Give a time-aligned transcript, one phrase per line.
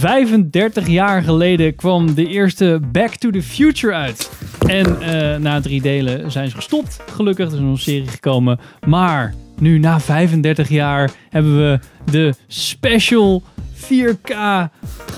[0.00, 4.30] 35 jaar geleden kwam de eerste Back to the Future uit.
[4.66, 7.00] En eh, na drie delen zijn ze gestopt.
[7.12, 8.58] Gelukkig er is nog een serie gekomen.
[8.86, 11.78] Maar nu na 35 jaar hebben we
[12.10, 13.42] de special
[13.74, 14.34] 4K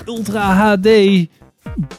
[0.05, 0.87] Ultra HD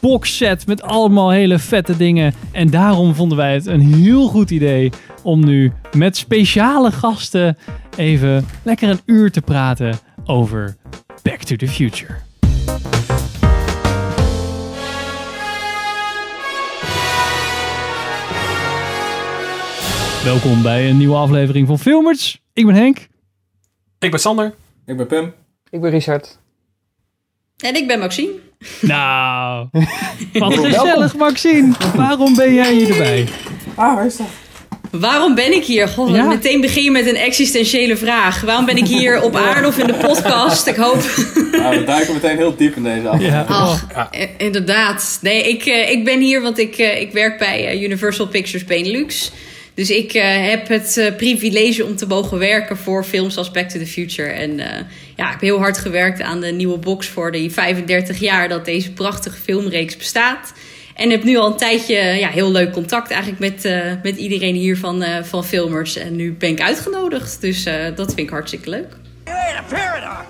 [0.01, 2.33] box set met allemaal hele vette dingen.
[2.51, 4.91] En daarom vonden wij het een heel goed idee
[5.23, 7.57] om nu met speciale gasten
[7.95, 10.75] even lekker een uur te praten over
[11.23, 12.15] Back to the Future.
[20.25, 22.41] Welkom bij een nieuwe aflevering van Filmers.
[22.53, 22.97] Ik ben Henk.
[23.99, 24.53] Ik ben Sander.
[24.85, 25.33] Ik ben Pim.
[25.69, 26.37] Ik ben Richard.
[27.57, 28.31] En ik ben Maxine.
[28.81, 29.67] Nou,
[30.33, 31.73] wat gezellig Maxine.
[31.95, 33.27] Waarom ben jij hier erbij?
[33.75, 34.27] Ah, waar is dat?
[34.91, 35.87] Waarom ben ik hier?
[35.87, 36.23] God, Ja.
[36.27, 38.41] meteen begin je met een existentiële vraag.
[38.41, 40.67] Waarom ben ik hier op aarde of in de podcast?
[40.67, 40.97] Ik hoop...
[41.51, 43.47] Nou, we duiken meteen heel diep in deze aflevering.
[43.47, 45.17] Ja, Ach, i- inderdaad.
[45.21, 48.65] Nee, ik, eh, ik ben hier want ik, eh, ik werk bij eh, Universal Pictures
[48.65, 49.31] Benelux.
[49.75, 53.69] Dus ik eh, heb het eh, privilege om te mogen werken voor films als Back
[53.69, 54.29] to the Future.
[54.29, 54.81] En eh,
[55.15, 58.65] ja, ik heb heel hard gewerkt aan de nieuwe box voor die 35 jaar dat
[58.65, 60.53] deze prachtige filmreeks bestaat.
[60.95, 64.55] En heb nu al een tijdje ja, heel leuk contact eigenlijk met, eh, met iedereen
[64.55, 65.95] hier van, eh, van Filmers.
[65.95, 68.97] En nu ben ik uitgenodigd, dus eh, dat vind ik hartstikke leuk.
[69.23, 70.25] Wait, a paradox.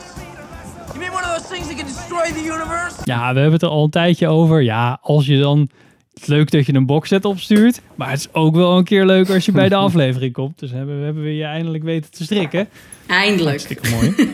[0.88, 2.96] You mean one of those things that can destroy the universe?
[3.04, 4.62] Ja, we hebben het er al een tijdje over.
[4.62, 5.70] Ja, als je dan...
[6.16, 7.82] Het is leuk dat je een boxset opstuurt.
[7.96, 10.60] Maar het is ook wel een keer leuk als je bij de aflevering komt.
[10.60, 12.68] Dus hebben, hebben we je eindelijk weten te strikken.
[13.08, 13.50] Eindelijk.
[13.50, 14.14] Hartstikke mooi.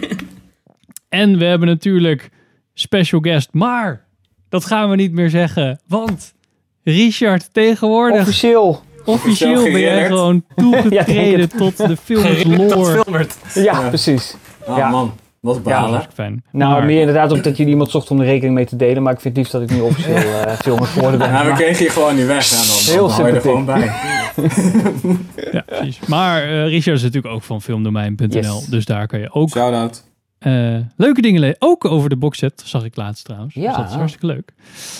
[1.09, 2.29] en we hebben natuurlijk
[2.73, 3.49] special guest.
[3.51, 4.05] Maar
[4.49, 5.79] dat gaan we niet meer zeggen.
[5.87, 6.33] Want
[6.83, 8.83] Richard, tegenwoordig Officieel.
[9.05, 13.01] officieel ben jij gewoon Ja, toegetreden tot de filmers lore.
[13.03, 13.35] filmert.
[13.53, 14.35] Ja, precies.
[14.65, 14.89] Oh Ja.
[14.89, 15.79] man, dat is balen.
[15.89, 16.43] Hartstikke fijn.
[16.51, 19.03] Nou, Maar- meer inderdaad omdat jullie iemand zocht om er rekening mee te delen.
[19.03, 21.31] Maar ik vind het liefst dat ik nu officieel eh filmer geworden ben.
[21.31, 22.49] Nou, we kregen je gewoon niet weg.
[22.49, 23.91] Ja, dan, Heel dan hou je er gewoon bij.
[25.51, 25.99] Ja, precies.
[25.99, 28.27] Maar eh, Richard is natuurlijk ook van filmdomein.nl.
[28.29, 28.65] Yes.
[28.65, 30.03] Dus daar kan je ook Shout-out.
[30.39, 31.55] eh, leuke dingen lezen.
[31.59, 33.53] Ook over de boxset, zag ik laatst trouwens.
[33.53, 33.67] Ja.
[33.67, 34.53] Dus dat is hartstikke leuk.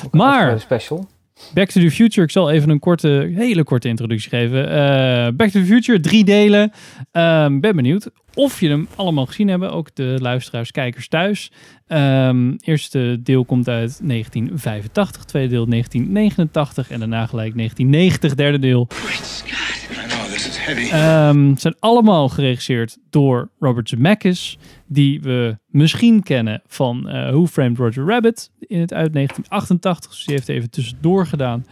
[0.06, 1.07] Ook Maar special.
[1.53, 4.69] Back to the Future, ik zal even een korte, hele korte introductie geven.
[4.69, 6.72] Eh, Back to the Future, drie delen.
[7.12, 9.72] Ehm, ben benieuwd of je hem allemaal gezien hebben.
[9.72, 11.51] Ook de luisteraars, kijkers thuis.
[11.88, 18.88] Ehm eerste deel komt uit 1985, tweede deel 1989 en daarna gelijk 1990, derde deel.
[20.91, 24.57] Ehm, het zijn allemaal geregisseerd door Robert Zemeckis,
[24.88, 30.12] die we misschien kennen van eh Who Framed Roger Rabbit in het uit 1988.
[30.12, 31.66] Dus die heeft even tussendoor gedaan.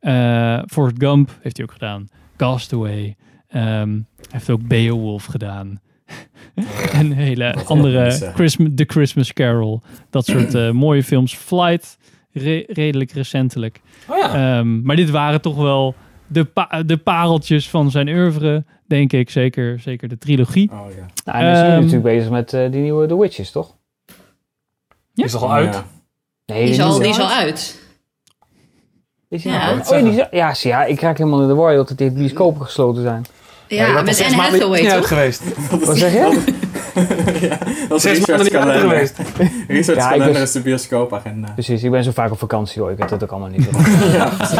[0.00, 2.08] Eh Forrest Gump heeft hij ook gedaan.
[2.36, 3.16] Castaway.
[3.48, 5.80] Ehm, hij heeft ook Beowulf gedaan.
[6.92, 8.32] en hele andere mensen.
[8.34, 9.82] Christmas, The Christmas Carol.
[10.10, 11.34] Dat soort eh, mooie films.
[11.34, 11.98] Flight,
[12.32, 13.80] re- redelijk recentelijk.
[14.08, 14.58] Oh ja.
[14.58, 15.94] Ehm, maar dit waren toch wel
[16.32, 19.30] de, pa- de pareltjes van zijn oeuvre, denk ik.
[19.30, 20.70] Zeker, zeker de trilogie.
[20.72, 21.06] Oh ja.
[21.24, 23.74] Nou, en nu zijn Ehm, jullie natuurlijk bezig met eh, die nieuwe The Witches, toch?
[25.14, 25.24] Ja.
[25.24, 25.74] Is toch al uit?
[25.74, 25.84] Ja.
[26.46, 27.80] Nee, Die is al, die is al uit.
[29.28, 29.58] Is die Ja.
[29.58, 29.90] nou uit?
[29.90, 31.98] Oh, ja, die is- ja, zie, ja, ik raak helemaal in de war dat het
[31.98, 33.24] die bioscopen gesloten zijn.
[33.68, 35.08] Ja, met Anne Hathaway, niet uit toch?
[35.08, 35.42] geweest.
[35.86, 36.44] Wat zeg je?
[37.48, 39.18] ja, dat is Zes geweest.
[39.68, 41.50] Richard's Ja, ik ben- is de bioscoopagenda.
[41.52, 42.90] Precies, ik ben zo vaak op vakantie hoor.
[42.90, 43.68] Ik weet het ook allemaal niet.
[43.70, 44.50] Het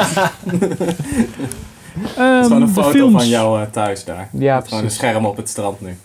[2.04, 3.12] is Ehm, gewoon een de foto films.
[3.14, 4.28] van jou eh, thuis daar.
[4.32, 4.94] Ja, Met Gewoon een precies.
[4.94, 5.96] scherm op het strand nu.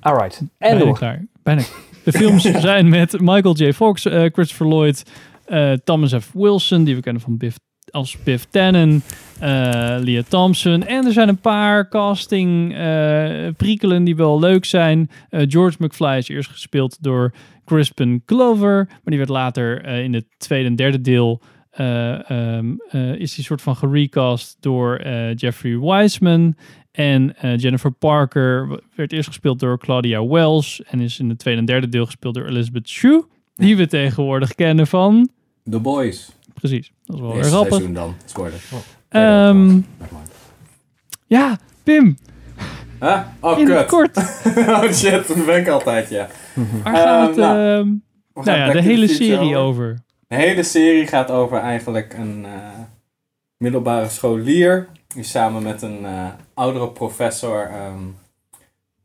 [0.00, 0.40] Alright.
[0.58, 0.98] En door.
[0.98, 1.24] klaar.
[1.42, 1.62] Bijna.
[2.04, 3.72] De films zijn met Michael J.
[3.72, 5.02] Fox, eh, Christopher Lloyd,
[5.44, 6.30] eh, Thomas F.
[6.32, 7.56] Wilson, die we kennen van Biff,
[7.92, 9.02] als Biff Tannen,
[9.40, 10.82] eh Leah Thompson.
[10.82, 15.10] En er zijn een paar casting eh prikkelen die wel leuk zijn.
[15.30, 17.32] Eh, George McFly is eerst gespeeld door
[17.64, 21.40] Crispin Glover, maar die werd later in het tweede en derde deel
[21.70, 25.02] eh, ehm, eh, is die soort van gerecast door
[25.34, 26.56] Jeffrey Wiseman.
[26.92, 30.82] En Jennifer Parker werd eerst gespeeld door Claudia Wells.
[30.82, 33.24] En is in het tweede en derde deel gespeeld door Elizabeth Shue.
[33.54, 35.28] Die we tegenwoordig kennen van...
[35.70, 36.37] The Boys.
[36.58, 37.72] Precies, dat is wel weer Eerste grappig.
[37.74, 38.14] seizoen dan.
[38.24, 38.60] Spoiler.
[39.08, 39.80] Ehm,
[41.26, 42.16] ja, Pim,
[43.00, 43.20] Huh?
[43.40, 43.86] Oh, in kut.
[43.86, 44.16] kort.
[44.68, 46.28] oh shit, dat ben ik altijd, ja.
[46.84, 49.98] Waar gaat het Ehm, nou, ehm, nou ja, de hele serie over?
[50.28, 52.52] De hele serie gaat over eigenlijk een eh,
[53.56, 54.88] middelbare scholier.
[55.14, 58.02] Die samen met een eh, oudere professor ehm,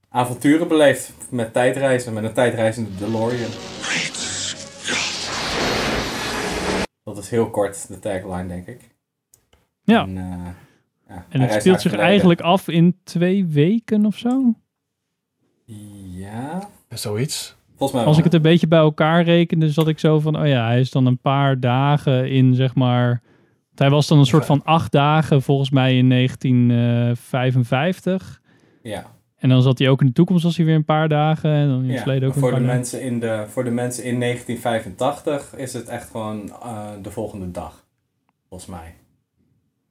[0.09, 1.13] avonturen beleeft.
[1.29, 3.49] Met tijdreizen, met een tijdreizende DeLorean.
[7.13, 8.89] Dat is heel kort de tagline, denk ik.
[9.83, 10.01] Ja.
[10.01, 10.23] En, eh,
[11.07, 14.53] ja, En hij het speelt zich eigenlijk af in twee weken of zo?
[16.11, 16.69] Ja.
[16.89, 17.55] Zoiets.
[17.75, 20.19] Volgens Volgens mij Als wel, ik het een beetje bij elkaar rekende, zat ik zo
[20.19, 23.21] van, oh ja, hij is dan een paar dagen in, zeg maar...
[23.75, 28.41] Hij was dan een soort van acht dagen, volgens mij in 1955.
[28.83, 28.89] hè?
[28.89, 29.12] Ja.
[29.43, 31.51] En dan zat hij ook in de toekomst, was hij weer een paar dagen.
[31.53, 32.75] En dan in het Ja, verleden ook voor, een de paar dagen.
[32.79, 37.51] mensen in de, voor de mensen in 1985 is het echt gewoon eh, de volgende
[37.51, 37.83] dag.
[38.49, 38.93] Volgens mij.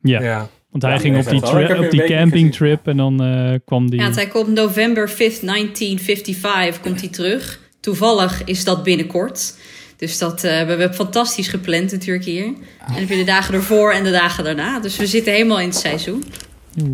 [0.03, 0.49] Ja, Ja.
[0.71, 3.99] want hij Ja, ging op die, tri- op die campingtrip en dan eh, kwam die...
[3.99, 7.61] Ja, want hij komt november 5th, 1955 komt hij terug.
[7.81, 9.57] Toevallig is dat binnenkort.
[9.97, 12.45] Dus dat eh, hebben we fantastisch gepland natuurlijk hier.
[12.45, 12.55] En
[12.87, 14.81] dan heb je de dagen ervoor en de dagen daarna.
[14.81, 16.25] Dus we zitten helemaal in het seizoen.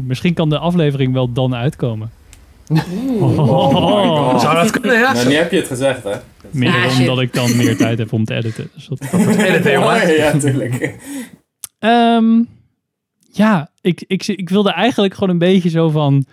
[0.06, 2.10] Misschien kan de aflevering wel dan uitkomen.
[2.70, 4.38] Oh.
[4.40, 5.12] Zou dat kunnen, ja?
[5.12, 6.14] Nou, nu heb je het gezegd, hè?
[6.50, 7.00] Meer Ah, shit.
[7.00, 8.70] omdat ik dan meer tijd heb om te editen.
[8.74, 9.00] Dus dat...
[9.38, 10.12] Editen, jongen.
[10.16, 10.96] ja, tuurlijk.
[11.78, 12.42] Ehm,
[13.32, 16.24] ja, ik, ik, ik wilde eigenlijk gewoon een beetje zo van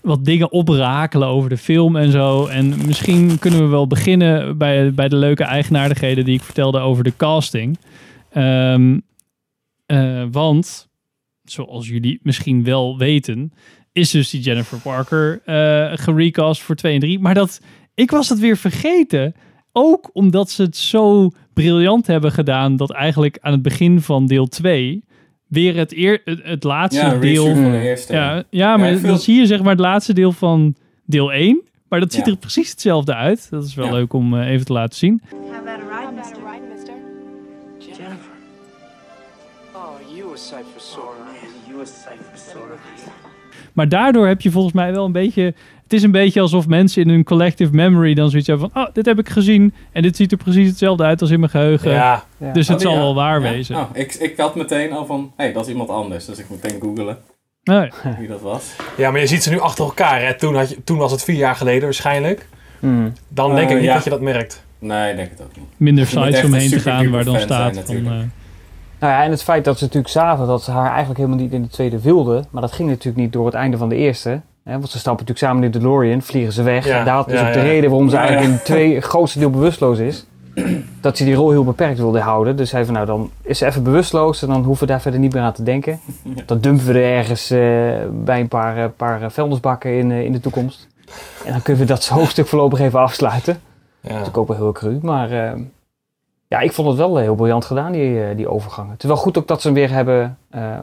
[0.00, 2.46] wat dingen oprakelen over de film en zo.
[2.46, 7.04] En misschien kunnen we wel beginnen bij, bij de leuke eigenaardigheden die ik vertelde over
[7.04, 7.78] de casting.
[8.30, 8.98] Ehm,
[9.86, 10.88] eh, want,
[11.44, 13.52] zoals jullie misschien wel weten,
[13.96, 17.18] is dus die Jennifer Parker eh gerecast voor 2 en 3.
[17.18, 17.60] Maar dat,
[17.94, 19.34] ik was het weer vergeten.
[19.72, 24.46] Ook omdat ze het zo briljant hebben gedaan dat eigenlijk aan het begin van deel
[24.46, 25.04] 2
[25.46, 27.44] weer het, eer, het, het laatste Ja, deel.
[27.54, 28.12] van de eerste.
[28.12, 31.32] Ja, ja maar Ja, veel- dan zie je zeg maar het laatste deel van deel
[31.32, 31.62] 1.
[31.88, 32.32] Maar dat ziet Ja.
[32.32, 33.46] er precies hetzelfde uit.
[33.50, 33.92] Dat is wel Ja.
[33.92, 35.20] leuk om eh, even te laten zien.
[37.78, 38.32] Jennifer.
[39.74, 41.50] Oh, you a sight for sore eyes.
[41.68, 43.25] You a sight for sore eyes.
[43.76, 45.42] Maar daardoor heb je volgens mij wel een beetje.
[45.82, 48.88] Het is een beetje alsof mensen in hun collective memory dan zoiets hebben van: Oh,
[48.92, 49.74] dit heb ik gezien.
[49.92, 51.90] En dit ziet er precies hetzelfde uit als in mijn geheugen.
[51.92, 52.24] Ja.
[52.38, 52.52] Ja.
[52.52, 52.98] Dus het Oh, zal ja.
[52.98, 53.50] wel waar Ja.
[53.50, 53.76] wezen.
[53.76, 56.24] Oh, ik, ik had meteen al van, hé, hey, dat is iemand anders.
[56.24, 57.18] Dus ik meteen googelen
[57.64, 57.90] Nee.
[58.18, 58.72] wie dat was.
[58.96, 60.20] ja, maar je ziet ze nu achter elkaar.
[60.22, 60.34] Hè.
[60.38, 62.48] Toen, had je, toen was het vier jaar geleden waarschijnlijk.
[62.80, 63.12] Hmm.
[63.28, 63.94] Dan Eh, denk ik niet ja.
[63.94, 64.64] dat je dat merkt.
[64.78, 65.64] Nee, ik denk het ook niet.
[65.76, 67.82] Minder moet sites omheen te gaan waar dan zijn, staat.
[67.86, 68.30] Van.
[68.98, 71.52] Nou ja, en het feit dat ze natuurlijk zagen dat ze haar eigenlijk helemaal niet
[71.52, 72.44] in de tweede wilde.
[72.50, 74.40] Maar dat ging natuurlijk niet door het einde van de eerste.
[74.64, 76.86] Hè, want ze stappen natuurlijk samen in de DeLorean, vliegen ze weg.
[76.86, 79.38] Ja, en daar is ja, ook de reden waarom ze eigenlijk in het twee grootste
[79.38, 80.26] deel bewusteloos is.
[81.00, 82.56] Dat ze die rol heel beperkt wilde houden.
[82.56, 85.20] Dus hij van nou, dan is ze even bewusteloos en dan hoeven we daar verder
[85.20, 86.00] niet meer aan te denken.
[86.46, 87.58] Dan dumpen we er ergens eh,
[88.24, 90.88] bij een paar, eh, paar eh, vuilnisbakken in, in de toekomst.
[91.44, 93.60] En dan kunnen we dat hoofdstuk voorlopig even afsluiten.
[94.00, 94.12] Ja.
[94.12, 94.98] Dat is ook wel heel cru.
[95.02, 95.54] Maar
[96.48, 98.92] ja, ik vond het wel eh, heel briljant gedaan, die, eh, die overgangen.
[98.92, 100.82] Het is wel goed ook dat ze hem weer hebben, eh, eh,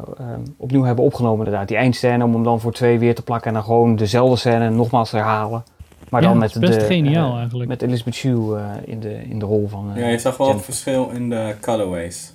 [0.58, 1.68] opnieuw hebben opgenomen inderdaad.
[1.68, 4.70] Die eindscène, om hem dan voor twee weer te plakken en dan gewoon dezelfde scène
[4.70, 5.64] nogmaals te herhalen.
[6.10, 7.70] Maar ja, dan het met best de, geniaal eigenlijk.
[7.70, 9.92] met Elizabeth Shue in, de, in de rol van...
[9.96, 12.34] Ja, je zag wel het verschil in de colorways.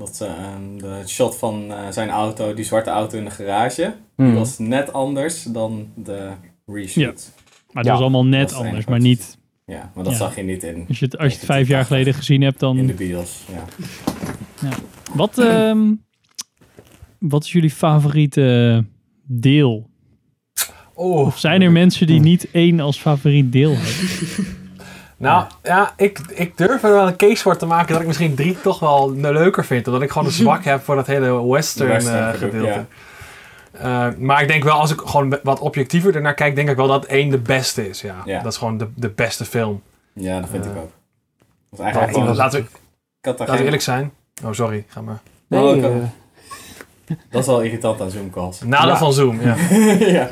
[0.00, 0.28] Dat ze,
[0.76, 4.34] de shot van eh, zijn auto, die zwarte auto in de garage, die Hmm.
[4.34, 6.30] was net anders dan de
[6.66, 7.30] reshoot.
[7.72, 8.86] maar dat ja, was allemaal net anders.
[8.86, 9.38] Maar niet.
[9.70, 10.18] Ja, maar dat Ja.
[10.18, 12.62] zag je niet in, Als je het, als je het vijf jaar geleden gezien hebt,
[12.62, 12.96] in de dan.
[12.96, 13.44] Beatles.
[13.52, 14.68] Ja.
[15.14, 15.78] Wat, ehm,
[17.18, 18.84] wat is jullie favoriete
[19.24, 19.88] deel?
[20.96, 21.26] Oeh.
[21.26, 24.46] Of zijn er mensen die niet één als favoriet deel hebben?
[25.16, 28.34] Nou, ja, ik, ik durf er wel een case voor te maken dat ik misschien
[28.34, 29.86] drie toch wel leuker vind.
[29.86, 32.84] Omdat ik gewoon een zwak heb voor dat hele western, Western eh, gedeelte.
[33.82, 36.86] Eh, maar ik denk wel, als ik gewoon wat objectiever ernaar kijk, denk ik wel
[36.86, 38.00] dat één de beste is.
[38.00, 38.16] Ja.
[38.24, 38.42] Ja.
[38.42, 39.82] Dat is gewoon de, de beste film.
[40.12, 40.76] ja, dat vind ik ook.
[40.76, 40.90] Dat
[41.72, 42.68] is Ja, eigenlijk gewoon, laten,
[43.20, 44.12] we, laten we eerlijk zijn.
[44.44, 44.84] Oh, sorry.
[44.88, 45.20] Ga maar.
[45.46, 45.92] Nee, Oh, eh.
[47.30, 48.60] Dat is wel irritant aan Zoom calls.
[48.60, 48.96] Nadeel Ja.
[48.98, 49.56] van Zoom, ja.
[49.98, 50.28] ja.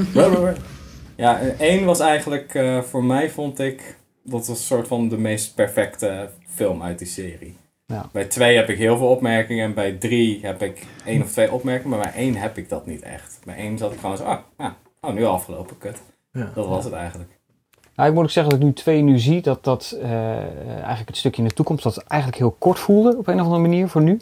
[1.17, 5.19] ja, één was eigenlijk eh, voor mij vond ik dat was een soort van de
[5.19, 7.57] meest perfecte film uit die serie.
[7.93, 8.09] Ja.
[8.13, 11.53] Bij twee heb ik heel veel opmerkingen en bij drie heb ik één of twee
[11.53, 13.41] opmerkingen, maar bij één heb ik dat niet echt.
[13.45, 16.03] Bij één zat ik gewoon zo, ah, ja, oh, nu afgelopen, kut.
[16.33, 16.51] Ja.
[16.55, 17.39] Dat was het eigenlijk.
[17.95, 20.11] Nou, ik moet ook zeggen dat ik nu twee nu zie, dat dat eh,
[20.73, 23.63] eigenlijk het stukje in de toekomst, dat eigenlijk heel kort voelde op een of andere
[23.63, 24.21] manier voor nu.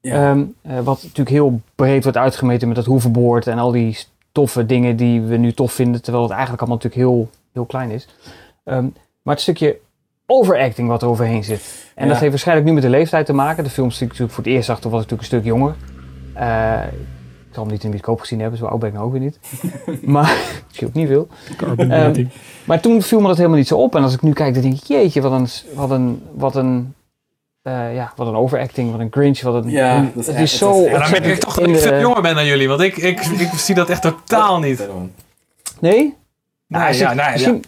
[0.00, 0.30] Ja.
[0.30, 3.98] Ehm, eh, wat natuurlijk heel breed wordt uitgemeten met dat hoevenboord en al die
[4.32, 7.90] toffe dingen die we nu tof vinden, terwijl het eigenlijk allemaal natuurlijk heel, heel klein
[7.90, 8.08] is.
[8.64, 8.86] Ehm,
[9.22, 9.78] maar het stukje
[10.30, 11.60] overacting wat er overheen zit.
[11.94, 12.10] En Ja.
[12.10, 13.64] dat heeft waarschijnlijk nu met de leeftijd te maken.
[13.64, 15.52] De films die ik natuurlijk voor het eerst zag, toen was ik natuurlijk een stuk
[15.52, 15.74] jonger.
[16.34, 16.82] Eh,
[17.48, 19.12] ik zal hem niet in de bioscoop gezien hebben, zo oud ben ik nou ook
[19.12, 19.38] weer niet.
[20.14, 21.28] maar, misschien ook niet veel.
[21.56, 22.24] Carbon Ehm.
[22.64, 23.94] Maar toen viel me dat helemaal niet zo op.
[23.96, 26.94] En als ik nu kijk, dan denk ik, jeetje, wat een, wat een, wat een,
[27.62, 29.70] eh, ja, wat een overacting, wat een cringe, wat een...
[29.70, 32.22] Ja, dat is het is zo Ja, dan merk ik toch dat ik veel jonger
[32.22, 32.68] ben dan jullie.
[32.68, 34.78] Want ik, ik, ik zie dat echt totaal niet.
[35.80, 35.92] Nee?
[36.00, 36.14] Nee,
[36.66, 37.60] Nou, ja, nee, misschien- ja,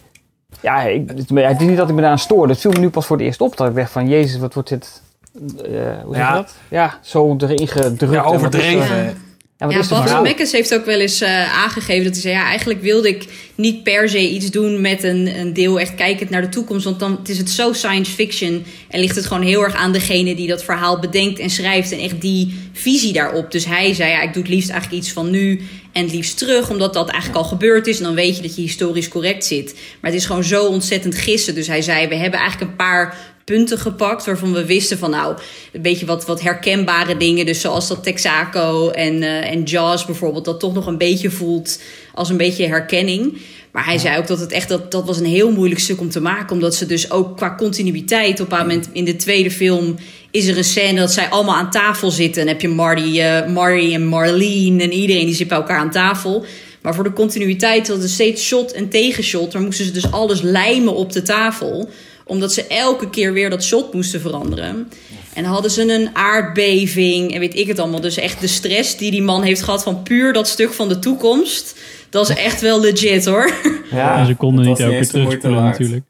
[0.59, 2.47] ik, het, het is niet dat ik me daaraan stoor.
[2.49, 4.53] Het viel me nu pas voor het eerst op dat ik dacht van, jezus, wat
[4.53, 5.01] wordt dit...
[5.33, 5.71] eh,
[6.03, 6.33] hoe zeg Ja.
[6.33, 6.53] dat?
[6.69, 8.13] Ja, zo erin gedrukt.
[8.13, 9.17] Ja, en wat is er- overdreven.
[9.57, 10.07] Ja, er Bob?
[10.07, 12.33] Zemeckis heeft ook wel eens eh, aangegeven dat hij zei...
[12.33, 16.29] ja, eigenlijk wilde ik niet per se iets doen met een, een deel echt kijkend
[16.29, 16.85] naar de toekomst.
[16.85, 19.91] Want dan het is het zo science fiction en ligt het gewoon heel erg aan
[19.91, 21.91] degene die dat verhaal bedenkt en schrijft...
[21.91, 23.51] en echt die visie daarop.
[23.51, 26.37] Dus hij zei, ja, ik doe het liefst eigenlijk iets van nu en het liefst
[26.37, 26.69] terug...
[26.69, 29.73] omdat dat eigenlijk al gebeurd is en dan weet je dat je historisch correct zit.
[29.73, 31.55] Maar het is gewoon zo ontzettend gissen.
[31.55, 35.37] Dus hij zei, we hebben eigenlijk een paar punten gepakt waarvan we wisten van nou,
[35.73, 37.45] een beetje wat, wat herkenbare dingen.
[37.45, 41.81] Dus zoals dat Texaco en, eh, en Jaws bijvoorbeeld, dat toch nog een beetje voelt
[42.13, 43.41] als een beetje herkenning.
[43.71, 46.09] Maar hij zei ook dat het echt, dat, dat was een heel moeilijk stuk om
[46.09, 46.51] te maken.
[46.51, 49.95] Omdat ze dus ook qua continuïteit, op een moment in de tweede film
[50.31, 52.41] is er een scène dat zij allemaal aan tafel zitten.
[52.41, 55.91] En heb je Marty, eh, Marty en Marlene en iedereen die zit bij elkaar aan
[55.91, 56.45] tafel.
[56.81, 59.51] Maar voor de continuïteit hadden ze steeds shot en tegenshot.
[59.51, 61.89] Dan moesten ze dus alles lijmen op de tafel
[62.31, 64.89] omdat ze elke keer weer dat shot moesten veranderen.
[65.33, 68.01] En dan hadden ze een aardbeving en weet ik het allemaal.
[68.01, 70.99] Dus echt de stress die die man heeft gehad van puur dat stuk van de
[70.99, 71.79] toekomst.
[72.09, 73.53] Dat is echt wel legit hoor.
[73.91, 75.79] Ja, en ze konden niet elke keer terugspoelen waard.
[75.79, 76.05] natuurlijk.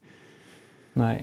[0.94, 1.18] Nee.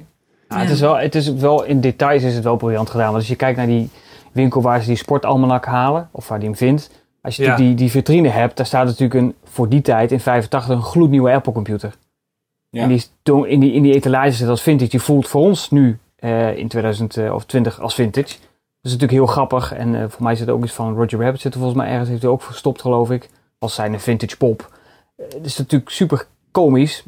[0.48, 0.62] Ja, Ja.
[0.62, 3.06] Het, is wel, het is wel, in details is het wel briljant gedaan.
[3.06, 3.90] Want als je kijkt naar die
[4.32, 6.90] winkel waar ze die sportalmanak halen, of waar die hem vindt.
[7.22, 7.56] Als je Ja.
[7.56, 11.32] die, die vitrine hebt, daar staat natuurlijk een, voor die tijd in 85 een gloednieuwe
[11.32, 11.94] Apple computer.
[12.70, 12.82] Ja.
[12.82, 13.04] En die,
[13.48, 14.90] in, die, in die etalage zit als vintage.
[14.90, 18.26] Die voelt voor ons nu eh, in 2020 als vintage.
[18.28, 19.72] Dat is natuurlijk heel grappig.
[19.72, 21.90] En eh, voor mij zit er ook iets van Roger Rabbit zit er volgens mij
[21.90, 22.08] ergens.
[22.08, 23.28] Heeft hij ook verstopt geloof ik.
[23.58, 24.78] Als zijn vintage pop.
[25.16, 27.04] Eh, Het is natuurlijk super komisch.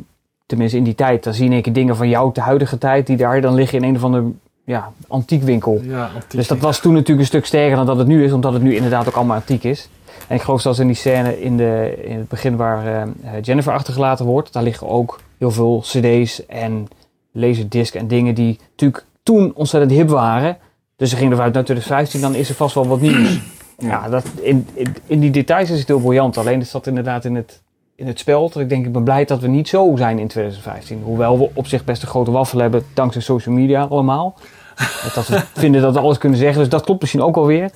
[0.51, 1.25] Tenminste in die tijd.
[1.25, 3.07] Dan zie keer dingen van jou de huidige tijd.
[3.07, 4.25] Die daar dan liggen in een of andere
[4.65, 5.81] ja, antiekwinkel.
[5.83, 8.33] Ja, Dus dat was toen natuurlijk een stuk sterker dan dat het nu is.
[8.33, 9.89] Omdat het nu inderdaad ook allemaal antiek is.
[10.29, 13.09] En ik geloof zelfs in die scène in, de, in het begin waar eh, eh,
[13.43, 14.53] Jennifer achtergelaten wordt.
[14.53, 16.89] Daar liggen ook heel veel cd's en
[17.33, 20.57] laserdisc en dingen die natuurlijk toen ontzettend hip waren.
[20.97, 23.41] Dus ze gingen ervan uit naar 2015, dan is er vast wel wat nieuws.
[23.83, 26.39] Ja, dat, in, in, in die details is het heel briljant.
[26.39, 27.61] Alleen is dat inderdaad in het,
[28.01, 28.49] in het spel.
[28.49, 31.03] Dat ik denk, ik ben blij dat we niet zo zijn in 2015.
[31.03, 34.35] Hoewel we op zich best een grote waffel hebben, dankzij social media allemaal.
[35.15, 36.59] Dat we vinden dat we alles kunnen zeggen.
[36.59, 37.71] Dus dat klopt misschien ook alweer.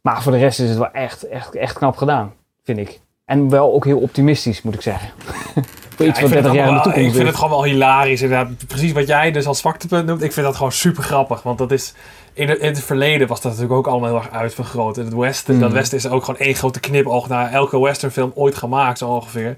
[0.00, 3.00] Maar voor de rest is het wel echt, echt, echt knap gedaan, vind ik.
[3.24, 5.08] En wel ook heel optimistisch, moet ik zeggen.
[6.00, 7.36] voor Ja, iets ik wat vind 30 het jaar in de toekomst Ik vind het
[7.36, 8.22] gewoon wel hilarisch.
[8.22, 8.66] Inderdaad.
[8.66, 10.22] Precies wat jij dus als zwaktepunt noemt.
[10.22, 11.42] Ik vind dat gewoon super grappig.
[11.42, 11.94] Want dat is,
[12.32, 14.96] in, het, in het verleden was dat natuurlijk ook allemaal heel erg uitvergroot.
[14.98, 15.60] In het westen, Mm.
[15.60, 19.56] dat westen is ook gewoon één grote knipoog naar elke westernfilm ooit gemaakt, zo ongeveer.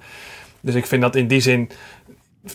[0.61, 1.71] Dus ik vind dat in die zin...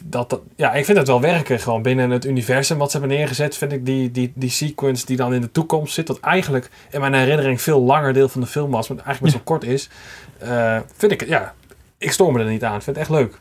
[0.04, 3.18] Dat, dat- ja, ik vind het wel werken gewoon binnen het universum wat ze hebben
[3.18, 3.58] neergezet.
[3.58, 7.00] Vind ik die, die, die sequence die dan in de toekomst zit, wat eigenlijk in
[7.00, 9.90] mijn herinnering veel langer deel van de film was, maar eigenlijk best wel kort is.
[10.38, 11.54] eh, vind ik, ja,
[11.98, 12.76] ik stoor me er niet aan.
[12.76, 13.38] Ik vind het echt leuk.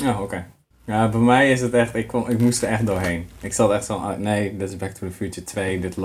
[0.00, 0.46] Ja, oké.
[0.84, 3.28] Ja, bij mij is het echt, ik, kwam, ik moest er echt doorheen.
[3.40, 5.96] Ik zat echt zo, ah, nee, dit is Back to the Future 2, dit,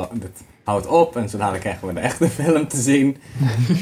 [0.63, 3.17] houdt op en zo dadelijk krijgen we de echte film te zien.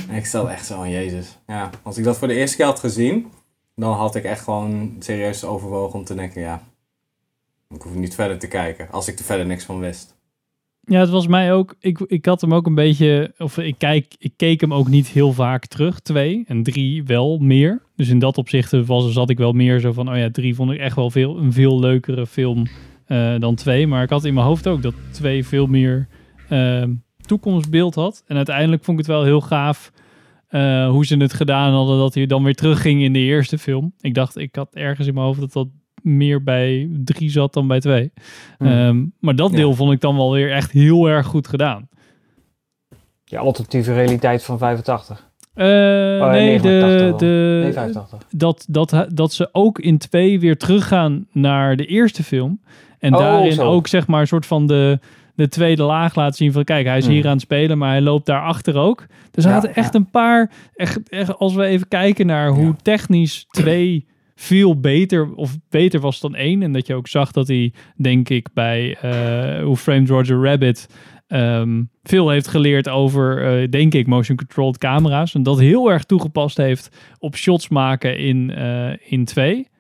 [0.09, 1.39] en ik zat echt zo, oh, jezus.
[1.47, 3.31] Ja, als ik dat voor de eerste keer had gezien,
[3.75, 6.63] dan had ik echt gewoon serieus overwogen om te denken, ja,
[7.69, 10.15] ik hoef niet verder te kijken, als ik er verder niks van wist.
[10.85, 11.75] Ja, het was mij ook.
[11.79, 13.33] Ik, ik had hem ook een beetje.
[13.37, 15.99] Of ik, kijk, ik keek hem ook niet heel vaak terug.
[15.99, 17.81] Twee en drie wel meer.
[17.95, 20.09] Dus in dat opzicht was, zat ik wel meer zo van.
[20.09, 22.67] Oh ja, drie vond ik echt wel veel, een veel leukere film
[23.05, 23.87] eh, dan twee.
[23.87, 26.07] Maar ik had in mijn hoofd ook dat twee veel meer
[26.49, 26.83] eh,
[27.21, 28.23] toekomstbeeld had.
[28.27, 29.91] En uiteindelijk vond ik het wel heel gaaf.
[30.47, 31.97] eh, hoe ze het gedaan hadden.
[31.97, 33.93] Dat hij dan weer terugging in de eerste film.
[33.99, 35.67] Ik dacht, ik had ergens in mijn hoofd dat dat
[36.03, 38.11] meer bij drie zat dan bij twee.
[38.57, 38.67] Hmm.
[38.67, 39.55] Ehm, maar dat Ja.
[39.55, 41.87] deel vond ik dan wel weer echt heel erg goed gedaan.
[43.23, 45.31] Je alternatieve realiteit van 85.
[45.53, 48.19] Eh, Oh, nee, 89 de, de, Nee, 85.
[48.31, 52.61] dat, dat, dat ze ook in twee weer teruggaan naar de eerste film.
[52.99, 53.63] En Oh, daarin zo.
[53.71, 54.99] ook zeg maar een soort van de,
[55.35, 57.13] de tweede laag laten zien van kijk, hij is Hmm.
[57.13, 59.05] hier aan het spelen, maar hij loopt daarachter ook.
[59.31, 59.99] Dus er Ja, echt ja.
[59.99, 64.05] een paar, echt, echt, als we even kijken naar hoe technisch twee
[64.35, 66.61] veel beter of beter was dan één.
[66.61, 70.87] En dat je ook zag dat hij, denk ik, bij eh hoe Framed Roger Rabbit
[71.27, 75.33] ehm, veel heeft geleerd over, eh, denk ik, motion controlled camera's.
[75.33, 79.71] En dat heel erg toegepast heeft op shots maken in, eh in twee.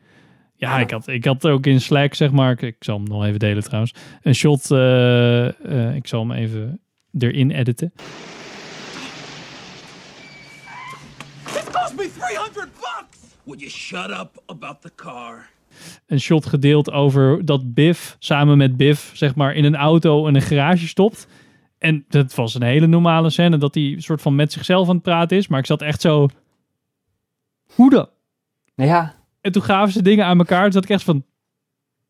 [0.63, 3.25] Ja, ik had, ik had ook in Slack, zeg maar, ik, ik zal hem nog
[3.25, 6.81] even delen trouwens, een shot, eh, eh, ik zal hem even
[7.17, 7.93] erin editen.
[11.45, 12.92] This cost me 300 bucks!
[13.43, 15.51] Would you shut up about the car?
[16.07, 20.35] een shot gedeeld over dat Biff samen met Biff zeg maar in een auto in
[20.35, 21.27] een garage stopt.
[21.77, 25.03] En dat was een hele normale scène dat hij soort van met zichzelf aan het
[25.03, 25.47] praten is.
[25.47, 26.27] Maar ik zat echt zo...
[27.75, 28.07] Hoe dan?
[28.75, 30.63] Ja, En toen gaven ze dingen aan elkaar.
[30.63, 31.23] Toen zat ik echt van...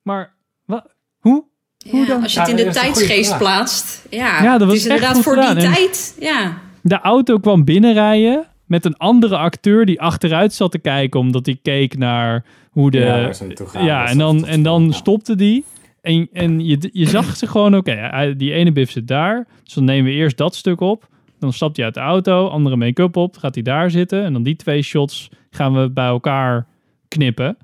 [0.01, 0.33] Maar
[0.65, 0.95] wat?
[1.19, 1.45] Hoe?
[1.89, 2.21] Hoe Ja, dan?
[2.23, 4.05] als je het in de tijdsgeest plaatst.
[4.09, 5.55] Ja, Ja, dat was het is echt inderdaad goed voor gedaan.
[5.55, 6.15] die En- tijd.
[6.19, 6.57] Ja.
[6.81, 11.57] de auto kwam binnenrijden met een andere acteur die achteruit zat te kijken, omdat hij
[11.61, 12.97] keek naar hoe de...
[12.99, 13.33] Ja,
[13.65, 13.85] gaan.
[13.85, 14.91] Ja, en dan, en dan ja.
[14.91, 15.65] stopte die.
[16.01, 19.47] En, en je, je zag ze gewoon, oké, die ene Biff zit daar.
[19.63, 21.07] Dus dan nemen we eerst dat stuk op.
[21.39, 24.23] Dan stapt hij uit de auto, andere make-up op, gaat hij daar zitten.
[24.23, 26.65] En dan die twee shots gaan we bij elkaar
[27.07, 27.57] knippen.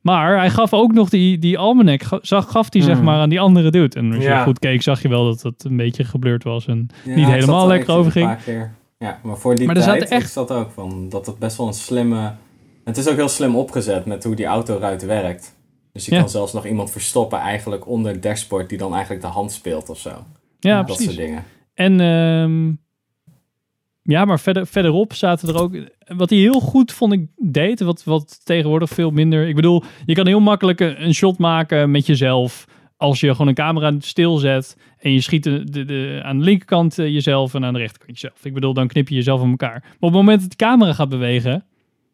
[0.00, 3.04] Maar hij gaf ook nog die, die almanac, ga- zag, gaf hij zeg Hmm.
[3.04, 3.98] maar aan die andere dude.
[3.98, 4.42] En als je Ja.
[4.42, 6.66] goed keek, zag je wel dat het een beetje geblurred was.
[6.66, 8.46] En Ja, niet helemaal er lekker echt
[9.04, 11.66] Ja, maar voor die Maar tijd, echt- ik zat ook van dat het best wel
[11.66, 12.32] een slimme...
[12.84, 15.54] Het is ook heel slim opgezet met hoe die autoruit werkt.
[15.92, 16.20] Dus je Ja.
[16.20, 19.88] kan zelfs nog iemand verstoppen eigenlijk onder het dashboard die dan eigenlijk de hand speelt
[19.88, 20.10] of zo.
[20.60, 21.04] ja, dat precies.
[21.04, 21.44] soort dingen.
[21.74, 22.72] En ehm,
[24.02, 25.76] ja, maar verder, verderop zaten er ook.
[26.16, 29.48] Wat hij heel goed vond ik deed, wat, wat tegenwoordig veel minder.
[29.48, 32.64] Ik bedoel, je kan heel makkelijk een shot maken met jezelf.
[33.04, 36.98] Als je gewoon een camera stilzet en je schiet de, de, de- aan de linkerkant
[36.98, 38.44] eh, jezelf en aan de rechterkant jezelf.
[38.44, 39.80] Ik bedoel, dan knip je jezelf aan elkaar.
[39.82, 41.64] Maar op het moment dat de camera gaat bewegen,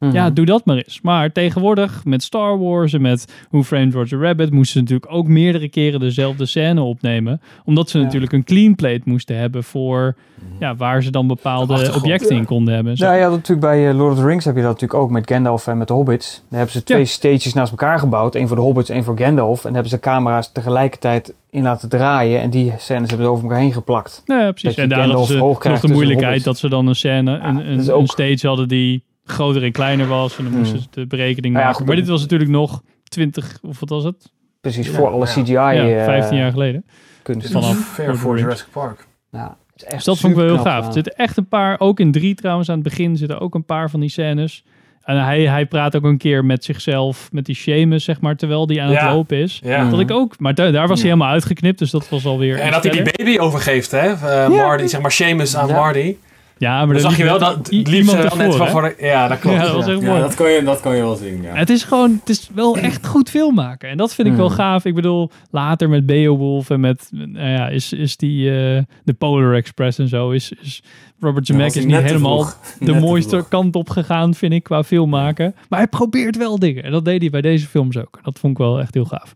[0.00, 0.12] Mhm.
[0.14, 1.00] ja, doe dat maar eens.
[1.02, 5.26] Maar tegenwoordig met Star Wars en met Who Framed Roger Rabbit moesten ze natuurlijk ook
[5.26, 7.40] meerdere keren dezelfde scène opnemen.
[7.64, 8.04] Omdat ze Ja.
[8.04, 10.16] natuurlijk een clean plate moesten hebben voor
[10.61, 12.97] ja, waar ze dan bepaalde objecten in konden hebben.
[12.97, 13.04] Zo.
[13.04, 15.30] Nou ja, natuurlijk bij eh, Lord of the Rings heb je dat natuurlijk ook met
[15.30, 16.42] Gandalf en met de Hobbits.
[16.49, 17.04] Daar hebben ze twee Ja.
[17.07, 18.35] stages naast elkaar gebouwd.
[18.35, 19.57] één voor de Hobbits, één voor Gandalf.
[19.57, 22.40] En daar hebben ze de camera's tegelijkertijd in laten draaien.
[22.40, 24.23] En die scènes hebben ze over elkaar heen geplakt.
[24.25, 24.75] Ja, precies.
[24.78, 28.07] En daar hadden ze nog de moeilijkheid dat ze dan een scène, een, een, een
[28.07, 30.37] stage hadden die groter en kleiner was.
[30.38, 30.87] En dan moesten Hmm.
[30.92, 31.76] ze de berekening Nou ja, maken.
[31.76, 34.32] goed, maar dit was natuurlijk nog 20, of wat was het?
[34.60, 35.32] Precies, Ja, voor alle ja.
[35.32, 36.84] CGI ja, eh, 15 jaar geleden.
[37.22, 37.50] kunst.
[37.52, 38.38] Vanaf Ver voor.
[38.38, 39.06] Jurassic Park.
[39.30, 40.87] Ja, het is echt Dus dat vond ik wel heel gaaf.
[40.87, 43.64] Er zitten echt een paar, ook in drie trouwens aan het begin zitten ook een
[43.64, 44.64] paar van die scènes.
[45.00, 48.66] En hij, hij praat ook een keer met zichzelf, met die Seamus, zeg maar, terwijl
[48.66, 49.04] die aan Ja.
[49.06, 49.60] het lopen is.
[49.64, 49.90] Ja.
[49.90, 52.58] Dat ik ook, maar daar, daar was hij helemaal uitgeknipt, dus dat was alweer.
[52.58, 53.99] En dat hij die baby overgeeft, hè?
[54.12, 55.75] Eh, Marty, zeg maar Seamus aan Ja.
[55.75, 56.16] Marty.
[56.61, 58.73] Ja, maar Dan dan zag je wel dat liefst wel net ervoor, van hè?
[58.73, 59.57] voor Ja, dat klopt.
[59.57, 61.55] Ja, dat Ja, dat kon, je, dat kon je wel zien, ja.
[61.55, 63.88] Het is gewoon, het is wel echt goed filmmaken.
[63.88, 64.55] En dat vind ik wel Mm.
[64.55, 64.85] gaaf.
[64.85, 69.55] Ik bedoel, later met Beowulf en met, nou ja, is, is die, eh, de Polar
[69.55, 70.83] Express en zo, is, is
[71.21, 72.44] Robert Zemeckis was niet helemaal
[72.79, 75.55] de Net mooiste kant op gegaan, vind ik, qua filmmaken.
[75.68, 76.83] Maar hij probeert wel dingen.
[76.85, 78.18] En dat deed hij bij deze films ook.
[78.23, 79.33] Dat vond ik wel echt heel gaaf.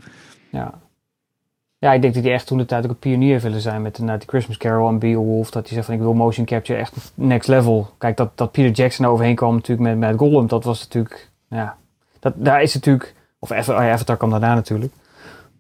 [0.50, 0.82] Ja.
[1.84, 3.98] Ja, ik denk dat hij echt toen de tijd ook een pionier willen zijn met
[3.98, 5.50] inderdaad die Christmas Carol en Beowulf.
[5.50, 7.90] Dat hij zegt van ik wil motion capture echt next level.
[7.98, 11.76] Kijk, dat, dat Peter Jackson overheen kwam natuurlijk met, met Gollum, dat was natuurlijk, ja,
[12.20, 14.92] dat, daar is natuurlijk, of oh Avatar kwam daarna natuurlijk.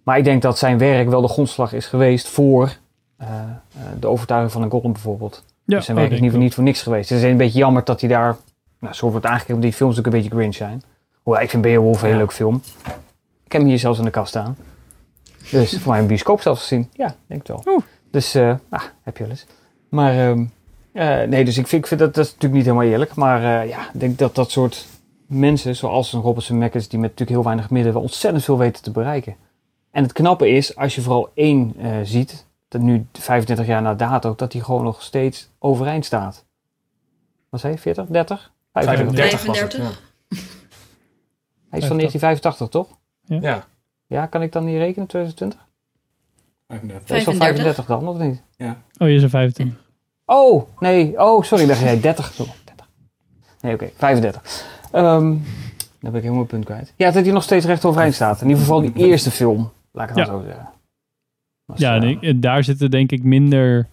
[0.02, 2.72] Maar ik denk dat zijn werk wel de grondslag is geweest voor
[3.16, 5.44] eh, eh, de overtuiging van een Gollum bijvoorbeeld.
[5.64, 7.08] Ja, dus zijn oh, werk is denk niet, niet voor niks geweest.
[7.08, 8.36] Het is een beetje jammer dat hij daar,
[8.78, 10.82] nou, zo wordt aangekeken omdat die films ook een beetje cringe zijn.
[11.22, 12.18] Hoewel, ik vind Beowulf een hele Ja.
[12.18, 12.62] leuke film.
[13.44, 14.56] Ik heb hem hier zelfs in de kast staan.
[15.50, 16.90] Dus voor mij een bioscoop zelfs gezien.
[16.92, 17.62] Ja, denk ik wel.
[17.66, 17.82] Oeh.
[18.10, 19.46] Dus, eh ah, heb je wel eens.
[19.88, 20.44] Maar, ehm,
[20.92, 23.14] eh, nee, dus ik vind, ik vind dat, dat is natuurlijk niet helemaal eerlijk.
[23.14, 24.86] Maar eh, ja, ik denk dat dat soort
[25.26, 28.90] mensen, zoals een Robert Zemeckis, die met natuurlijk heel weinig middelen ontzettend veel weten te
[28.90, 29.36] bereiken.
[29.90, 33.94] En het knappe is, als je vooral één eh, ziet, dat nu 35 jaar na
[33.94, 36.44] dato, dat die gewoon nog steeds overeind staat.
[37.48, 38.52] Wat zei je, 40, 30?
[38.72, 39.16] 35.
[39.16, 40.12] 35 was het, 35.
[41.70, 42.88] Hij is van 1985, toch?
[43.24, 43.38] Ja.
[43.40, 43.66] Ja,
[44.26, 45.58] kan ik dan niet rekenen, 2020?
[46.66, 47.36] Dat is wel 35.
[47.36, 48.42] 35 dan, of niet?
[48.98, 49.82] Oh, je is een 25.
[50.24, 51.20] Oh, nee.
[51.20, 52.32] Oh, sorry, dacht jij 30.
[52.32, 52.88] Zo, 30.
[53.60, 54.64] Nee, oké, 35.
[54.92, 55.36] Ehm
[56.00, 56.92] dan ben ik helemaal een punt kwijt.
[56.96, 58.40] Ja, dat hij nog steeds recht overeind staat.
[58.40, 59.70] In ieder geval die eerste film.
[59.92, 60.32] Laat ik het Ja.
[60.32, 60.68] dan zo zeggen.
[61.66, 63.86] Dat Ja, en eh, ik- daar zitten denk ik minder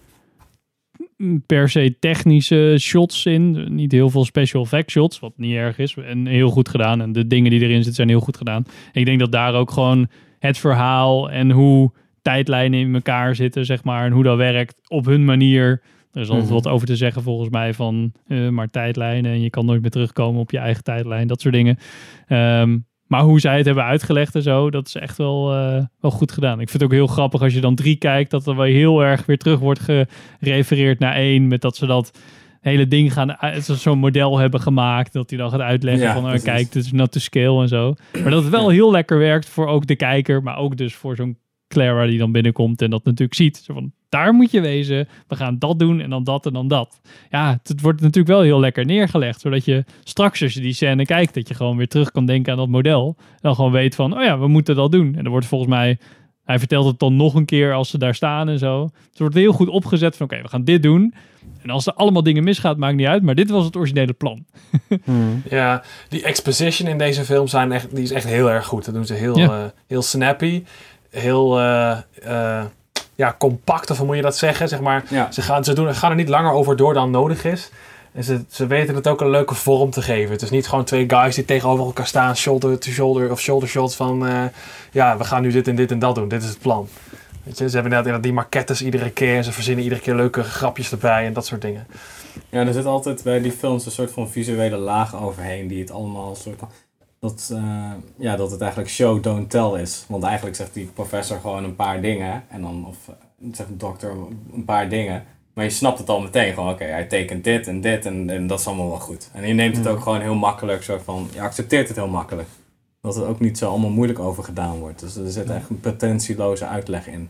[1.46, 3.74] per se technische shots in.
[3.76, 5.96] Niet heel veel special effect shots, wat niet erg is.
[6.06, 7.02] En heel goed gedaan.
[7.02, 8.64] En de dingen die erin zitten zijn heel goed gedaan.
[8.92, 10.08] Ik denk dat daar ook gewoon
[10.40, 14.06] het verhaal en hoe tijdlijnen in elkaar zitten, zeg maar.
[14.06, 15.82] En hoe dat werkt op hun manier.
[16.12, 16.54] Er is altijd Mhm.
[16.54, 19.32] wat over te zeggen volgens mij van eh, maar tijdlijnen.
[19.32, 21.28] En je kan nooit meer terugkomen op je eigen tijdlijn.
[21.28, 21.78] Dat soort dingen.
[22.28, 22.78] Ehm,
[23.12, 26.32] maar hoe zij het hebben uitgelegd en zo, dat is echt wel, eh, wel goed
[26.32, 26.60] gedaan.
[26.60, 29.04] Ik vind het ook heel grappig als je dan drie kijkt, dat er wel heel
[29.04, 29.80] erg weer terug wordt
[30.39, 31.47] gerefereerd naar één.
[31.47, 32.19] Met dat ze dat
[32.62, 35.13] hele ding gaan, ze zo'n model hebben gemaakt.
[35.13, 37.67] Dat hij dan gaat uitleggen Ja, van, oh, kijk, dit is not to scale en
[37.67, 37.93] zo.
[38.21, 41.15] Maar dat het wel heel lekker werkt voor ook de kijker, maar ook dus voor
[41.15, 43.58] zo'n Clara die dan binnenkomt en dat natuurlijk ziet.
[43.58, 45.08] Zo van, daar moet je wezen.
[45.28, 47.02] We gaan dat doen en dan dat en dan dat.
[47.30, 49.41] Ja, het, wordt natuurlijk wel heel lekker neergelegd.
[49.41, 52.52] Zodat je straks als je die scène kijkt, dat je gewoon weer terug kan denken
[52.52, 53.15] aan dat model.
[53.17, 55.15] En dan gewoon weet van, oh ja, we moeten dat doen.
[55.15, 55.97] En dan wordt volgens mij,
[56.45, 58.84] hij vertelt het dan nog een keer als ze daar staan en zo.
[58.93, 61.13] Dus het wordt heel goed opgezet van, oké, we gaan dit doen.
[61.62, 63.24] En als er allemaal dingen misgaat, maakt niet uit.
[63.24, 64.45] Maar dit was het originele plan.
[65.04, 65.41] hmm.
[65.50, 68.86] Ja, die exposition in deze film zijn echt, die is echt heel erg goed.
[68.86, 69.63] Dat doen ze heel, Ja.
[69.63, 70.63] eh, heel snappy.
[71.10, 72.65] Heel, eh, eh,
[73.22, 74.68] ja, compact, of hoe moet je dat zeggen?
[74.68, 75.32] Zeg maar, Ja.
[75.32, 77.70] ze, gaan, ze doen, gaan er niet langer over door dan nodig is.
[78.14, 80.32] En ze, ze weten het ook een leuke vorm te geven.
[80.32, 83.70] Het is niet gewoon twee guys die tegenover elkaar staan, shoulder to shoulder of shoulder
[83.70, 84.44] shots van eh,
[84.92, 86.28] ja, we gaan nu dit en dit en dat doen.
[86.28, 86.88] Dit is het plan.
[87.44, 90.44] Weet je, ze hebben inderdaad die maquettes iedere keer en ze verzinnen iedere keer leuke
[90.44, 91.88] grapjes erbij en dat soort dingen.
[92.50, 95.92] Ja, er zit altijd bij die films een soort van visuele laag overheen die het
[95.92, 96.70] allemaal een soort van...
[97.22, 100.06] Dat, eh, ja, dat het eigenlijk show, don't tell is.
[100.08, 102.44] Want eigenlijk zegt die professor gewoon een paar dingen.
[102.50, 103.14] En dan, of eh,
[103.52, 104.12] zegt de dokter
[104.54, 105.24] een paar dingen.
[105.54, 106.54] Maar je snapt het al meteen.
[106.54, 109.30] Gewoon, oké, hij tekent dit en dit en, en dat is allemaal wel goed.
[109.34, 111.28] En je neemt het ook gewoon heel makkelijk, soort van...
[111.34, 112.48] Je accepteert het heel makkelijk.
[113.02, 115.00] Dat het ook niet zo allemaal moeilijk over gedaan wordt.
[115.00, 117.30] Dus er zit echt een pretentieloze uitleg in.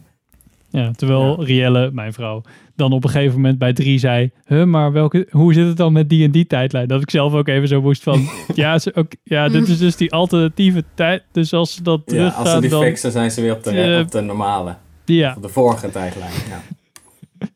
[0.71, 2.41] Ja, terwijl Rielle, mijn vrouw,
[2.75, 4.31] dan op een gegeven moment bij drie zei...
[4.45, 6.87] Huh, maar welke, hoe zit het dan met die en die tijdlijn?
[6.87, 8.27] Dat ik zelf ook even zo moest van...
[8.53, 11.23] ja, ze, ook, ja, dit is dus die alternatieve tijd.
[11.31, 12.83] Dus als ze dat Ja, terug als ze die dan...
[12.83, 14.75] fixen, zijn ze weer op de, op de normale.
[15.05, 16.33] Ja, Op de vorige tijdlijn.
[16.49, 16.61] Ja.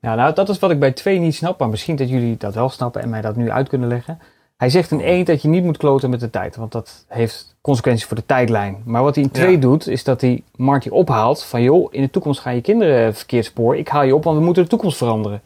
[0.00, 2.54] Ja, nou, dat is wat ik bij 2 niet snap, maar misschien dat jullie dat
[2.54, 4.18] wel snappen en mij dat nu uit kunnen leggen.
[4.56, 7.56] Hij zegt in 1 dat je niet moet kloten met de tijd, want dat heeft
[7.60, 8.82] consequenties voor de tijdlijn.
[8.84, 9.56] Maar wat hij in 2 Ja.
[9.60, 13.44] doet, is dat hij Marty ophaalt van joh, in de toekomst gaan je kinderen verkeerd
[13.44, 13.76] spoor.
[13.76, 15.40] Ik haal je op, want we moeten de toekomst veranderen.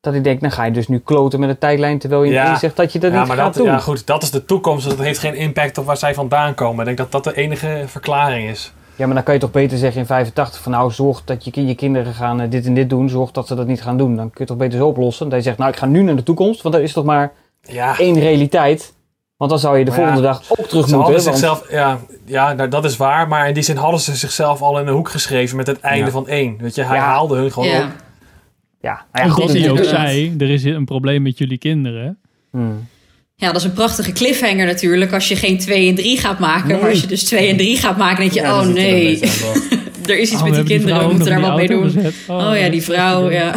[0.00, 2.48] Dat hij denkt, dan ga je dus nu kloten met de tijdlijn, terwijl je Ja.
[2.50, 3.72] 1 zegt dat je dat ja, niet maar gaat dat, doen.
[3.72, 4.84] ja, goed, dat is de toekomst.
[4.88, 6.78] dus Dat heeft geen impact op waar zij vandaan komen.
[6.78, 8.72] Ik denk dat dat de enige verklaring is.
[8.96, 11.66] Ja, maar dan kan je toch beter zeggen in 85 van nou, zorg dat je,
[11.66, 14.16] je kinderen gaan eh, dit en dit doen, zorg dat ze dat niet gaan doen.
[14.16, 15.28] Dan kun je toch beter zo oplossen.
[15.28, 17.32] Dat je zegt, nou ik ga nu naar de toekomst, want dat is toch maar
[17.68, 18.94] Ja, één realiteit.
[19.36, 21.12] Want dan zou je de Maar volgende ja, dag ook terug ze moeten.
[21.12, 23.28] hadden want- zichzelf, ja, ja nou, dat is waar.
[23.28, 26.04] Maar in die zin hadden ze zichzelf al in een hoek geschreven met het einde
[26.06, 26.10] Ja.
[26.10, 26.56] van één.
[26.60, 27.02] Weet je, hij Ja.
[27.04, 27.82] haalde hun gewoon Ja.
[27.84, 27.90] op.
[28.80, 32.18] Ja, nou goed, hij ook zei, er is een probleem met jullie kinderen.
[32.50, 32.88] Hmm.
[33.34, 35.12] Ja, dat is een prachtige cliffhanger natuurlijk.
[35.12, 36.68] Als je geen 2 en 3 gaat maken.
[36.68, 36.80] Nee.
[36.80, 39.20] Maar als je dus 2 en 3 gaat maken, dan denk je: oh er nee,
[40.06, 41.82] er is iets Oh, met die kinderen, we moeten daar wat mee doen.
[41.90, 42.14] gezet.
[42.28, 43.54] Oh ja, die vrouw, ja.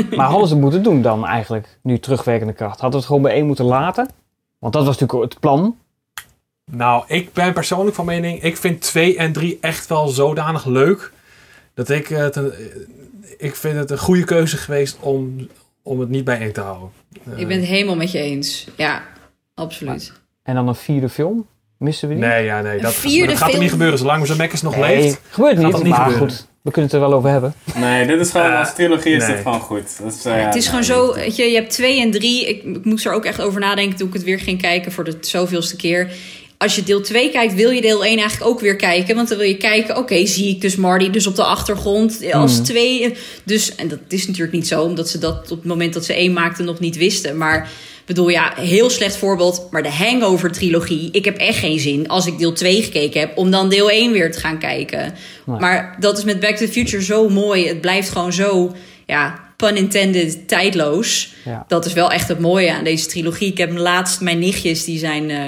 [0.16, 2.72] Maar hadden ze moeten doen dan eigenlijk, nu terugwerkende kracht?
[2.80, 4.08] Hadden we het gewoon bij één moeten laten?
[4.58, 5.76] Want dat was natuurlijk het plan.
[6.72, 11.12] Nou, ik ben persoonlijk van mening, ik vind 2 en 3 echt wel zodanig leuk.
[11.74, 12.52] Dat ik het een,
[13.38, 15.48] ik vind het een goede keuze geweest om,
[15.82, 16.88] om het niet bij één te houden.
[17.32, 18.66] Eh, Ik ben het helemaal met je eens.
[18.76, 19.02] Ja,
[19.54, 20.12] absoluut.
[20.42, 21.46] En dan een vierde film?
[21.78, 22.24] Missen we die?
[22.24, 22.80] Nee, ja, nee.
[22.80, 23.62] Dat, vierde dat gaat er film?
[23.62, 23.98] niet gebeuren.
[23.98, 24.36] Zolang Mr.
[24.36, 25.20] Mackes nog Nee, leeft.
[25.28, 25.72] gebeurt Gaat niet.
[25.72, 26.28] dat niet maar gebeuren.
[26.30, 27.54] goed, we kunnen het er wel over hebben.
[27.74, 29.34] Nee, dit is gewoon Eh, als trilogie is nee.
[29.34, 29.98] dit gewoon goed.
[30.02, 32.48] Dat is, eh, het is gewoon zo, je, je hebt twee en drie.
[32.48, 35.04] Ik, ik moest er ook echt over nadenken toen ik het weer ging kijken voor
[35.04, 36.10] de zoveelste keer.
[36.58, 39.14] Als je deel 2 kijkt, wil je deel 1 eigenlijk ook weer kijken.
[39.14, 42.58] Want dan wil je kijken, oké, zie ik dus Marty dus op de achtergrond als
[42.58, 43.14] twee.
[43.44, 46.14] Dus, en dat is natuurlijk niet zo, omdat ze dat op het moment dat ze
[46.14, 47.36] één maakten nog niet wisten.
[47.36, 47.70] Maar
[48.06, 49.68] bedoel, ja, heel slecht voorbeeld.
[49.70, 53.50] Maar de Hangover-trilogie, ik heb echt geen zin als ik deel 2 gekeken heb, om
[53.50, 55.14] dan deel 1 weer te gaan kijken.
[55.46, 55.58] Nee.
[55.58, 57.68] Maar dat is met Back to the Future zo mooi.
[57.68, 58.74] Het blijft gewoon zo,
[59.06, 61.32] ja, pun intended, tijdloos.
[61.44, 61.64] Ja.
[61.68, 63.50] Dat is wel echt het mooie aan deze trilogie.
[63.50, 65.38] Ik heb laatst mijn nichtjes, die zijn eh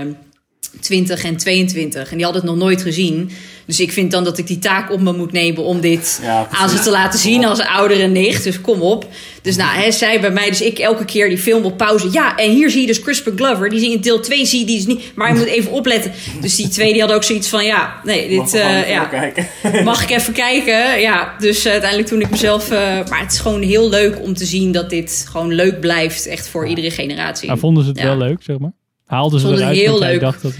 [0.80, 2.10] 20 en 22.
[2.10, 3.30] En die hadden het nog nooit gezien.
[3.66, 6.48] Dus ik vind dan dat ik die taak op me moet nemen om dit Ja,
[6.50, 8.44] aan ze te laten zien als oudere nicht.
[8.44, 9.06] Dus kom op.
[9.42, 12.08] Dus nou, hè, zij bij mij, dus ik elke keer die film op pauze.
[12.12, 13.70] Ja, en hier zie je dus Crispin Glover.
[13.70, 15.02] Die zie je in deel 2, zie je die dus niet.
[15.14, 16.12] Maar je moet even opletten.
[16.40, 18.92] Dus die twee, die hadden ook zoiets van, ja, nee, Mag dit, gewoon eh, even
[18.92, 19.46] ja, kijken.
[19.84, 21.00] mag ik even kijken?
[21.00, 22.70] Ja, dus eh, uiteindelijk toen ik mezelf...
[22.70, 22.78] eh,
[23.08, 26.26] maar het is gewoon heel leuk om te zien dat dit gewoon leuk blijft.
[26.26, 27.48] Echt voor iedere generatie.
[27.48, 28.04] Maar vonden ze het Ja.
[28.04, 28.72] wel leuk, zeg maar?
[29.08, 30.20] Haalden ze eruit, heel leuk.
[30.20, 30.52] dacht dat...
[30.52, 30.58] eh,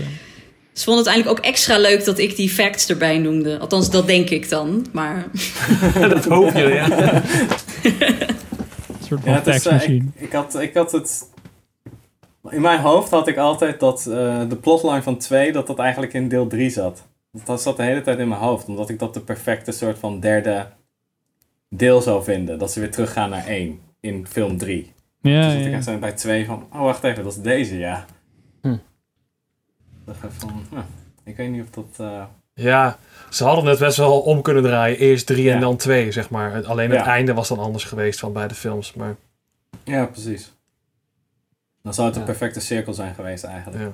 [0.73, 3.59] Ze vonden het eigenlijk ook extra leuk dat ik die facts erbij noemde.
[3.59, 4.87] Althans, dat denk ik dan.
[4.93, 5.27] Maar
[6.09, 6.91] dat hoop je, ja.
[7.83, 10.05] een soort van Ja, is, eh, machine.
[10.15, 11.31] ik, ik, had, ik had het...
[12.51, 16.13] In mijn hoofd had ik altijd dat eh, de plotline van 2, dat dat eigenlijk
[16.13, 17.07] in deel 3 zat.
[17.45, 20.21] Dat zat de hele tijd in mijn hoofd, omdat ik dat de perfecte soort van
[20.21, 20.67] derde
[21.69, 22.59] deel zou vinden.
[22.59, 24.93] Dat ze weer teruggaan naar 1 in film 3.
[25.23, 25.77] ja, dus dat ik ja.
[25.77, 28.05] echt bij 2 van, oh wacht even, dat is deze, ja.
[28.61, 28.73] Hm.
[28.73, 28.81] Ik
[30.05, 30.79] dacht even van, huh,
[31.25, 32.07] ik weet niet of dat...
[32.07, 32.23] eh,
[32.55, 32.99] Ja,
[33.31, 34.99] ze hadden het best wel om kunnen draaien.
[34.99, 35.61] Eerst drie en Ja.
[35.61, 36.67] dan twee, zeg maar.
[36.67, 37.07] Alleen het Ja.
[37.07, 38.95] einde was dan anders geweest van beide films.
[38.95, 39.17] Maar
[39.85, 40.53] Ja, precies.
[41.83, 43.83] Dan zou het een perfecte cirkel zijn geweest eigenlijk.
[43.83, 43.91] ja.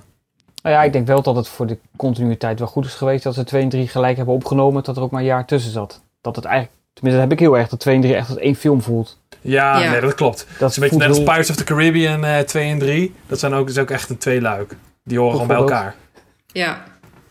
[0.62, 3.34] Nou ja, ik denk wel dat het voor de continuïteit wel goed is geweest dat
[3.34, 6.02] ze 2 en 3 gelijk hebben opgenomen, dat er ook maar een jaar tussen zat.
[6.20, 8.38] Dat het eigenlijk, tenminste dat heb ik heel erg, dat 2 en 3 echt als
[8.38, 9.18] één film voelt.
[9.40, 9.90] Ja, Ja.
[9.90, 10.46] nee, dat klopt.
[10.58, 13.14] Dat is een beetje net als Pirates of the Caribbean eh 2 en 3.
[13.26, 14.76] Dat zijn ook, is ook echt een tweeluik.
[15.04, 15.94] Die horen gewoon bij elkaar.
[16.46, 16.82] ja.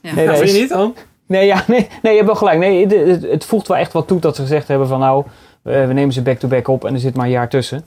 [0.01, 0.13] ja.
[0.13, 0.95] Nee, dat vind is- je niet dan?
[1.27, 2.57] Nee, ja, nee, nee, je hebt wel gelijk.
[2.59, 2.87] Nee,
[3.29, 5.25] het, voegt wel echt wat toe dat ze gezegd hebben van nou,
[5.61, 7.85] we nemen ze back-to-back op en er zit maar een jaar tussen.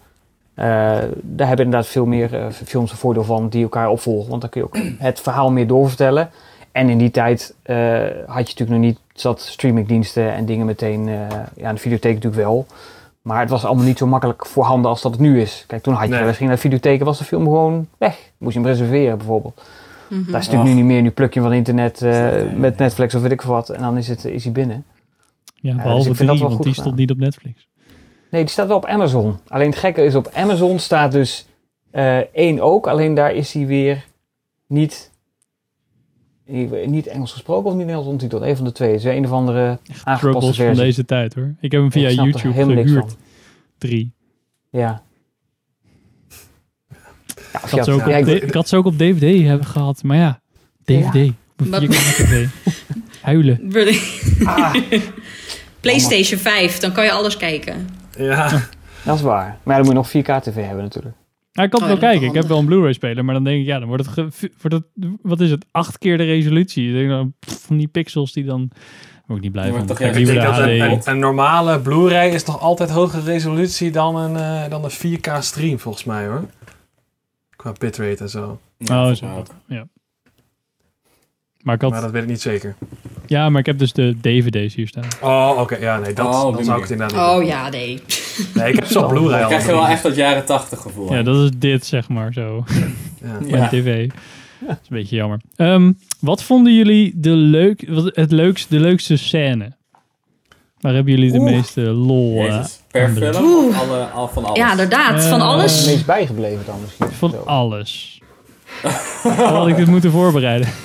[0.54, 0.66] Eh,
[1.22, 4.28] daar hebben inderdaad veel meer eh, films een voordeel van die elkaar opvolgen.
[4.30, 6.30] Want dan kun je ook het verhaal meer doorvertellen.
[6.76, 7.76] En in die tijd eh,
[8.26, 11.08] had je natuurlijk nog niet zat streamingdiensten en dingen meteen.
[11.08, 12.66] eh, ja, de videotheek natuurlijk wel.
[13.22, 15.64] Maar het was allemaal niet zo makkelijk voorhanden als dat het nu is.
[15.66, 16.24] Kijk, toen had je Nee.
[16.24, 18.30] ging naar de videotheek was de film gewoon weg.
[18.38, 19.62] Moest je hem reserveren bijvoorbeeld.
[20.08, 20.18] Mhm.
[20.18, 21.02] Dat is natuurlijk nu niet meer.
[21.02, 23.68] Nu pluk je hem van internet eh, met Netflix of weet ik veel wat.
[23.68, 24.84] En dan is, het, is hij binnen.
[25.54, 26.84] Ja, dus behalve ik vind dat wel want goed die gedaan.
[26.84, 27.68] stond niet op Netflix.
[28.30, 29.38] Nee, die staat wel op Amazon.
[29.48, 31.46] Alleen het gekke is op Amazon staat dus
[31.90, 32.86] eh, één ook.
[32.86, 34.04] Alleen daar is hij weer
[34.66, 35.10] niet,
[36.87, 38.42] niet Engels gesproken of niet Nederlands ondertiteld.
[38.42, 38.90] Een van de twee.
[38.90, 39.61] Het is een of andere
[40.04, 40.85] aangepaste Troubles van versie.
[40.85, 41.54] deze tijd hoor.
[41.61, 43.11] Ik heb hem via Ik YouTube helemaal niks gehuurd.
[43.11, 43.18] van.
[43.78, 44.12] Drie.
[44.70, 45.02] Ja.
[47.52, 49.46] Ja, Ik had, ze ook op ja, ik- D- ik had ze ook op DVD
[49.46, 50.02] hebben gehad.
[50.02, 50.40] Maar ja,
[50.85, 51.28] DVD.
[51.59, 52.46] Op een Wat- 4K TV.
[53.20, 53.61] Huilen.
[54.44, 54.74] Ah,
[55.80, 57.88] PlayStation 5, dan kan je alles kijken.
[58.18, 58.62] Ja.
[59.04, 59.59] dat is waar.
[59.62, 61.14] Maar ja, dan moet je nog 4K TV hebben natuurlijk.
[61.57, 62.29] Ja, ik kan Oh, het ja, wel kijken.
[62.29, 63.25] Ik heb wel een Blu-ray speler.
[63.25, 65.99] Maar dan denk ik, ja, dan wordt het, ge- wordt het wat is het, acht
[65.99, 66.88] keer de resolutie.
[66.88, 68.71] Ik denk dan, pff, van die pixels die dan...
[69.29, 69.79] Ik niet blij Je van.
[69.87, 72.90] wordt Dan toch ga ik denk dat een, een, een normale Blu-ray is nog altijd
[72.90, 76.45] hogere resolutie dan een, eh, dan een 4K stream, volgens mij hoor.
[77.57, 78.61] Qua bitrate en zo.
[78.79, 79.27] Ja, Oh, zo.
[79.37, 79.47] ook.
[79.66, 79.87] Ja.
[81.62, 82.75] Maar ik had, Maar dat weet ik niet zeker.
[83.27, 85.05] ja, maar ik heb dus de DVD's hier staan.
[85.23, 85.77] Oh, oké.
[85.77, 88.03] Ja, nee, dat, Oh, dan zou ik het inderdaad Oh ja, nee.
[88.55, 89.46] Nee, ik heb zo'n Blu-ray Dan al.
[89.46, 91.12] krijg je wel echt dat jaren 80 gevoel.
[91.14, 92.64] Ja, dat is dit, zeg maar, zo.
[93.22, 93.38] Ja.
[93.49, 93.68] Van Ja.
[93.68, 94.09] tv.
[94.61, 95.40] Dat is een beetje jammer.
[95.57, 99.72] Ehm, wat vonden jullie de, leuk, wat, het leukste, de leukste scène?
[100.81, 101.51] Waar hebben jullie de Oeh.
[101.51, 102.81] meeste lol eh, Jezus.
[102.90, 104.59] Per film alle, al van alles?
[104.59, 105.25] Ja, inderdaad.
[105.25, 105.87] Van Eh, Het alles.
[105.87, 107.07] meest bijgebleven dan misschien.
[107.11, 107.37] van Zo.
[107.37, 108.15] alles?
[109.36, 110.68] Had ik dit moeten voorbereiden.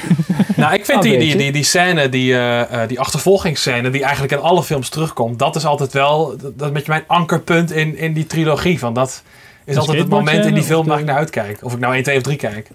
[0.56, 1.36] Nou, ik vind Ah, die, die, je.
[1.36, 5.56] die, die scène, die, eh, eh, die achtervolgingsscène, die eigenlijk in alle films terugkomt, dat
[5.56, 8.80] is altijd wel, dat, dat beetje mijn ankerpunt in, in die trilogie.
[8.80, 9.24] Van dat
[9.66, 11.64] is altijd het moment in die film waar de- ik naar uitkijk.
[11.64, 12.70] Of ik nou 1, 2 of 3 kijk.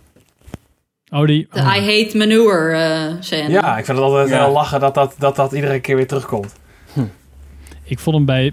[1.10, 1.48] Oh, die...
[1.52, 1.64] De oh.
[1.76, 3.50] I hate manure eh scène.
[3.50, 4.38] Ja, ik vind het altijd Ja.
[4.38, 6.52] wel lachen dat dat, dat dat iedere keer weer terugkomt.
[7.84, 8.52] Ik vond hem bij...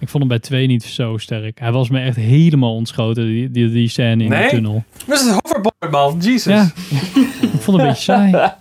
[0.00, 1.58] Ik vond hem bij twee niet zo sterk.
[1.60, 4.42] Hij was me echt helemaal ontschoten, die, die, die scène in Nee?
[4.42, 4.84] de tunnel.
[5.06, 6.18] Dat is het hoverboard, man.
[6.20, 6.52] Jesus.
[6.52, 6.62] Ja.
[7.52, 8.30] Ik vond het een beetje saai.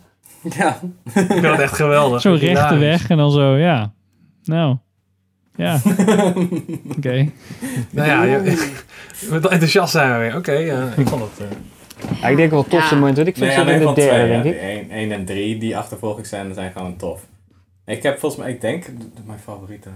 [0.58, 0.80] Ja.
[1.04, 2.21] Ik vind het echt geweldig.
[2.21, 3.93] Zo rechte weg en dan zo, ja.
[4.43, 4.78] Nou.
[5.56, 5.80] Ja.
[6.97, 7.30] Oké.
[7.89, 8.39] Nou ja, je,
[9.30, 10.36] met enthousiast zijn we weer.
[10.36, 11.47] Oké, ja, ik vond het...
[11.50, 13.00] eh, Ja, ik denk wel het tofste Ja.
[13.00, 13.17] moment.
[13.17, 14.28] Ik vind Nee, in de derde, twee.
[14.28, 14.58] denk ik.
[14.62, 17.26] 1 één en 3, die achtervolgingsscènes zijn gewoon tof.
[17.86, 18.86] Ik heb volgens mij, ik denk,
[19.26, 19.89] mijn favoriete...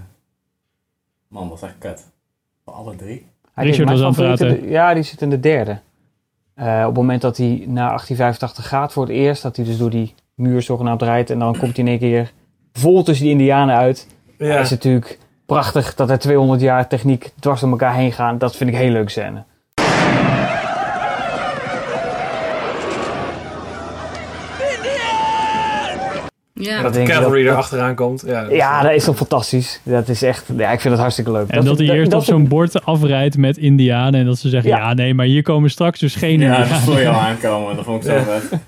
[1.31, 2.07] Man, dat is echt kut.
[2.65, 3.25] Van alle drie.
[3.53, 5.79] Hij Richard was aan het favoriete- Ja, die zit in de derde.
[6.53, 9.77] Eh, op het moment dat hij naar 1885 gaat voor het eerst, dat hij dus
[9.77, 12.31] door die muur zogenaamd rijdt en dan komt hij in één keer
[12.73, 14.07] vol tussen die indianen uit.
[14.37, 14.59] Ja.
[14.59, 18.37] is natuurlijk prachtig dat er 200 jaar techniek dwars door elkaar heen gaan.
[18.37, 19.43] Dat vind ik een hele leuke scène.
[26.65, 26.77] Ja.
[26.77, 28.23] En dat dat cavalry dat- er achteraan komt.
[28.25, 29.79] Ja, dat is- Ja, dat is toch fantastisch.
[29.83, 31.47] Dat is echt, ja, ik vind het hartstikke leuk.
[31.49, 34.19] En dat, hij eerst op zo'n bord afrijdt met indianen.
[34.19, 34.77] En dat ze zeggen, ja.
[34.77, 34.93] Ja.
[34.93, 36.69] nee, maar hier komen straks dus geen Ja, indianen.
[36.69, 37.75] dat voel je al aankomen.
[37.75, 38.23] Dat vond ik zo Ja.
[38.23, 38.59] vet.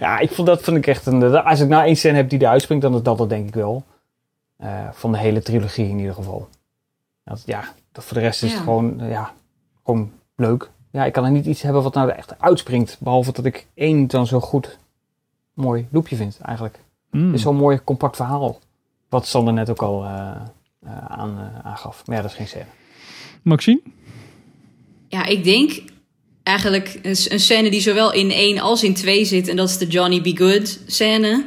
[0.00, 1.42] Ja, ik vond dat vind ik echt een.
[1.44, 3.54] Als ik nou één scène heb die eruit springt, dan is dat dat denk ik
[3.54, 3.84] wel.
[4.56, 6.48] Eh, van de hele trilogie in ieder geval.
[7.24, 8.54] Dat, ja, dat voor de rest is Ja.
[8.54, 9.30] het gewoon, eh, ja,
[9.84, 10.70] gewoon leuk.
[10.92, 12.96] Ja, ik kan er niet iets hebben wat nou echt uitspringt.
[13.00, 14.78] Behalve dat ik één dan zo goed
[15.54, 16.78] mooi loopje vind eigenlijk.
[17.10, 17.26] Mm.
[17.26, 18.60] Het is zo'n mooi compact verhaal.
[19.08, 20.30] Wat Sander net ook al eh,
[20.86, 22.02] eh, aan, eh, aangaf.
[22.06, 22.64] Maar ja, dat is geen scène.
[23.42, 23.80] Maxine?
[25.08, 25.82] Ja, ik denk
[26.42, 29.48] eigenlijk een, een scène die zowel in 1 als in 2 zit.
[29.48, 31.44] En dat is de Johnny Be Good scène.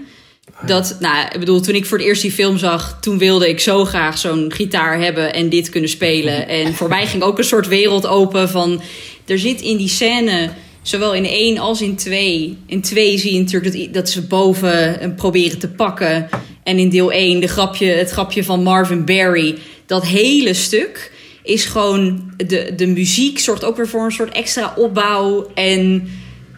[0.66, 3.60] Dat, nou, ik bedoel, toen ik voor het eerst die film zag, toen wilde ik
[3.60, 6.48] zo graag zo'n gitaar hebben en dit kunnen spelen.
[6.64, 8.82] En voor mij ging ook een soort wereld open van,
[9.26, 10.50] er zit in die scène,
[10.84, 12.58] zowel in 1 als in 2.
[12.66, 16.30] In 2 zie je natuurlijk dat, dat ze boven hem proberen te pakken.
[16.64, 19.58] En in deel 1 de grapje, het grapje van Marvin Barry.
[19.86, 21.12] Dat hele stuk
[21.44, 25.52] is gewoon, de, de muziek zorgt ook weer voor een soort extra opbouw.
[25.54, 26.10] En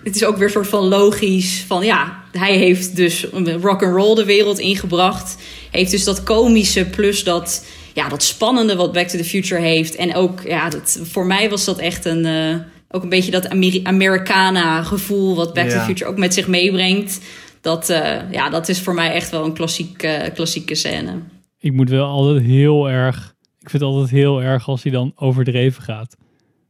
[0.03, 3.25] het is ook weer een soort van logisch van ja, hij heeft dus
[3.61, 5.35] rock and roll de wereld ingebracht.
[5.71, 9.95] Heeft dus dat komische plus dat, ja, dat spannende wat Back to the Future heeft.
[9.95, 12.55] En ook, ja, dat, voor mij was dat echt een, eh,
[12.95, 16.47] ook een beetje dat Ameri- Americana gevoel wat Back to the Future ook met zich
[16.47, 17.19] meebrengt.
[17.61, 21.11] Dat, eh, ja, dat is voor mij echt wel een klassiek, eh, klassieke scène.
[21.59, 23.35] Ik moet wel altijd heel erg...
[23.59, 26.15] Ik vind het altijd heel erg als hij dan overdreven gaat.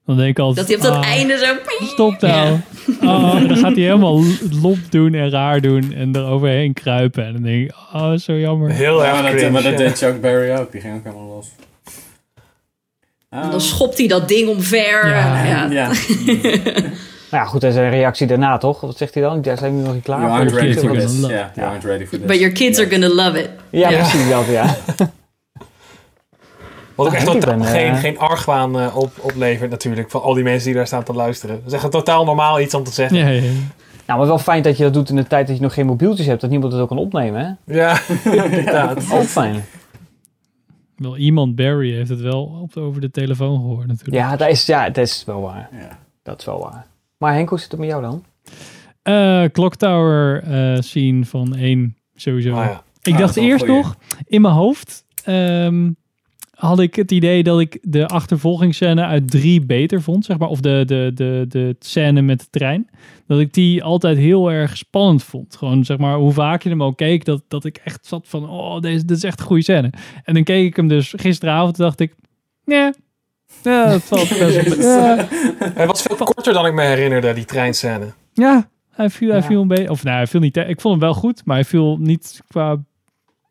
[0.06, 0.68] Dan denk ik altijd...
[0.68, 1.86] Dat hij op dat ah, einde zo...
[1.86, 2.60] Stop nou.
[3.02, 4.24] Oh, dan gaat hij helemaal
[4.62, 7.26] lomp doen en raar doen en er overheen kruipen.
[7.26, 8.72] En dan denk ik, oh, zo jammer.
[8.72, 10.72] Heel Ja, erg maar dat, maar dat deed Chuck Berry ook.
[10.72, 11.48] Die ging ook helemaal los.
[13.52, 15.08] Dan schopt hij dat ding omver.
[15.08, 15.43] Ja.
[15.45, 15.65] Ja.
[15.69, 15.89] ja.
[17.32, 18.82] Nou ja, goed, dat is een reactie daarna, toch?
[18.82, 19.41] Wat zegt hij dan?
[19.41, 20.39] Daar zijn we nog niet klaar You voor.
[20.39, 21.19] aren't ready for this.
[21.19, 22.28] Ja, love you aren't ready for this.
[22.28, 23.50] But your kids are gonna love it.
[23.69, 23.98] Ja, Ja.
[23.98, 24.76] precies dat, ja.
[26.95, 30.12] Wat ook echt totaal ben, eh, geen, geen argwaan eh, op, oplevert natuurlijk.
[30.12, 31.56] Van al die mensen die daar staan te luisteren.
[31.56, 33.17] Dat is echt een totaal normaal iets om te zeggen.
[33.17, 33.50] Ja, ja, ja.
[34.06, 35.86] Nou, maar wel fijn dat je dat doet in de tijd dat je nog geen
[35.86, 36.41] mobieltjes hebt.
[36.41, 37.74] Dat niemand het ook kan opnemen, hè?
[37.76, 38.00] Ja,
[38.45, 38.98] inderdaad.
[39.12, 39.65] Ook fijn.
[40.96, 44.16] Wel, iemand, Barry, heeft het wel op, over de telefoon gehoord natuurlijk.
[44.16, 45.70] Ja, dat is, ja, dat is wel waar.
[45.72, 46.00] Ja.
[46.24, 46.86] Dat is wel waar.
[47.18, 48.24] Maar Henk, hoe zit het met jou dan?
[49.02, 52.50] Eh, Clock Tower eh, scene van één, sowieso.
[52.50, 52.84] Oh ja.
[53.02, 55.92] Ik Ah, dacht eerst nog, in mijn hoofd ehm,
[56.56, 60.48] had ik het idee dat ik de achtervolgingsscène uit drie beter vond, zeg maar.
[60.50, 62.89] Of de, de, de, de scène met de trein.
[63.28, 65.56] Dat ik die altijd heel erg spannend vond.
[65.56, 68.50] Gewoon, zeg maar, hoe vaak je hem ook keek, dat, dat ik echt zat van,
[68.50, 69.89] oh, deze, dit is echt een goede scène.
[70.24, 72.15] En dan keek ik hem dus gisteravond en dacht ik,
[72.65, 72.91] nee,
[73.63, 74.86] ja, dat valt best wel.
[75.18, 75.28] Ja,
[75.74, 78.06] Hij was veel korter dan ik me herinnerde, die treinscène.
[78.34, 79.46] ja, hij viel, hij Ja.
[79.46, 81.65] viel een beetje, of nou, hij viel niet, ik vond hem wel goed, maar hij
[81.65, 82.78] viel niet qua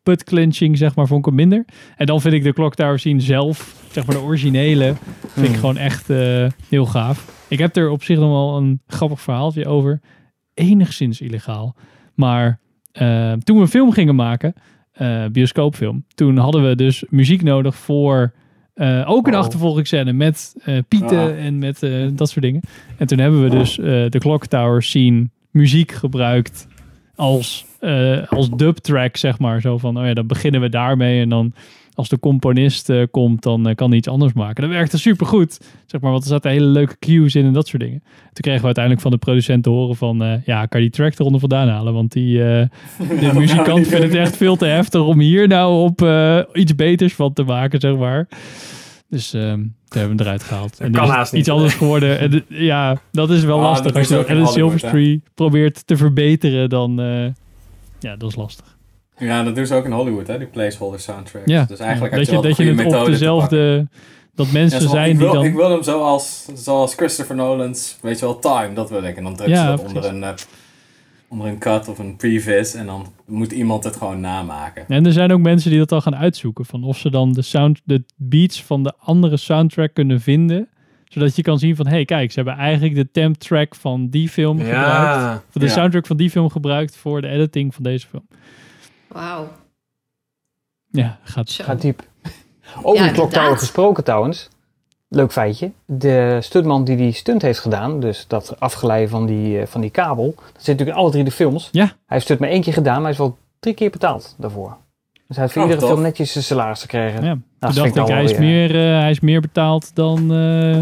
[0.05, 1.65] butt clenching, zeg maar, vond ik hem minder.
[1.97, 4.93] En dan vind ik de Clock Tower scene zelf, zeg maar de originele,
[5.27, 5.59] vind ik Hmm.
[5.59, 7.43] gewoon echt eh, heel gaaf.
[7.47, 10.01] Ik heb er op zich nog wel een grappig verhaaltje over.
[10.53, 11.75] Enigszins illegaal.
[12.13, 12.59] Maar
[12.91, 14.53] eh, toen we een film gingen maken,
[14.91, 18.33] eh, bioscoopfilm, toen hadden we dus muziek nodig voor
[19.05, 19.39] ook een Oh.
[19.39, 20.55] achtervolgingsscène met
[20.87, 21.45] pieten Ah.
[21.45, 21.79] en met
[22.17, 22.61] dat soort dingen.
[22.97, 26.67] En toen hebben we dus de Clock Tower scene muziek gebruikt
[27.15, 29.61] als, eh als dubtrack, zeg maar.
[29.61, 31.53] Zo van, oh ja, dan beginnen we daarmee en dan
[31.95, 34.63] als de componist eh, komt, dan eh, kan hij iets anders maken.
[34.63, 37.81] Dat werkte supergoed, zeg maar, want er zaten hele leuke cues in en dat soort
[37.81, 37.99] dingen.
[38.03, 40.95] Toen kregen we uiteindelijk van de producent te horen van, eh, ja, kan je die
[40.95, 41.93] track eronder vandaan halen?
[41.93, 42.69] Want die, de
[43.33, 46.05] muzikant vindt het echt veel te heftig om hier nou op
[46.53, 48.27] iets beters van te maken, zeg maar.
[49.09, 50.79] Dus ehm toen hebben we hem eruit gehaald.
[50.79, 51.41] En kan is haast niet.
[51.41, 52.19] iets anders geworden.
[52.19, 53.95] En ja, dat is wel Ah, lastig.
[53.95, 56.99] Als je Hollywood, Silverstreet probeert te verbeteren, dan...
[57.99, 58.77] ja, dat is lastig.
[59.17, 61.51] Ja, dat doen ze ook in Hollywood, hè, die placeholder soundtracks.
[61.51, 63.87] Ja, Dus eigenlijk dat je, dat je het op dezelfde...
[64.33, 65.45] Dat mensen Ja, zijn ik wil, die dan...
[65.45, 69.17] Ik wil hem zoals, zoals Christopher Nolan's, weet je wel, Time, dat wil ik.
[69.17, 69.97] En dan druk je Ja, dat precies.
[69.97, 70.29] onder een, eh,
[71.27, 74.85] onder een cut of een previs en dan moet iemand het gewoon namaken.
[74.87, 76.65] En er zijn ook mensen die dat al gaan uitzoeken.
[76.65, 80.67] Van of ze dan de, sound, de beats van de andere soundtrack kunnen vinden.
[81.09, 81.85] Zodat je kan zien van...
[81.87, 85.43] Hé, hey, kijk, ze hebben eigenlijk de temp track van die film gebruikt.
[85.47, 85.71] Of de Ja.
[85.71, 88.27] soundtrack van die film gebruikt voor de editing van deze film.
[89.07, 89.47] Wauw.
[90.91, 91.49] Ja, gaat...
[91.49, 91.63] Zo.
[91.63, 92.03] Gaat diep.
[92.81, 93.59] Over Ja, de Clock Tower inderdaad.
[93.59, 94.49] gesproken trouwens.
[95.07, 95.71] Leuk feitje.
[95.85, 99.89] De stuntman die die stunt heeft gedaan, dus dat afgeleiden van die, eh, van die
[99.89, 101.69] kabel, dat zit natuurlijk in alle drie de films.
[101.71, 101.83] Ja.
[101.85, 104.77] Hij heeft het maar één keer gedaan, maar hij is wel drie keer betaald daarvoor.
[105.27, 107.23] Dus hij heeft voor Oh, iedere film netjes zijn salaris gekregen.
[107.23, 107.37] Ja.
[107.59, 110.77] Nou, Toen dacht ik, hij is, weer- meer, eh, hij is meer betaald dan eh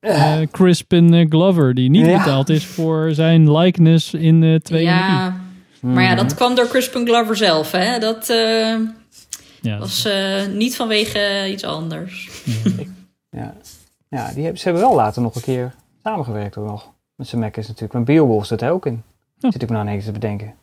[0.00, 1.74] eh, Crispin eh, Glover.
[1.74, 2.18] Die niet Ja.
[2.18, 4.84] betaald is voor zijn likeness in eh 2 en 3.
[4.84, 5.36] Ja,
[5.80, 6.16] maar ja, Mhm.
[6.22, 7.70] dat kwam door Crispin Glover zelf.
[7.72, 7.98] Hè?
[7.98, 8.74] Dat eh,
[9.60, 12.28] Ja, was eh, niet vanwege eh, iets anders.
[13.36, 13.54] Ja,
[14.08, 16.88] ja die hebben, ze hebben wel later nog een keer samengewerkt ook nog.
[17.16, 17.92] Met zijn Mac is natuurlijk.
[17.92, 19.02] Met Beowulf zit hij ook in.
[19.38, 19.50] Ja.
[19.50, 20.54] Zit ik me nou ineens te bedenken.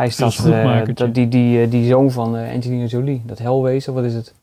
[0.00, 3.22] Hij is Dat eh, dat die, die, eh, die zoon van eh, Angelina Jolie.
[3.24, 4.34] Dat Hellwezen, wat is het?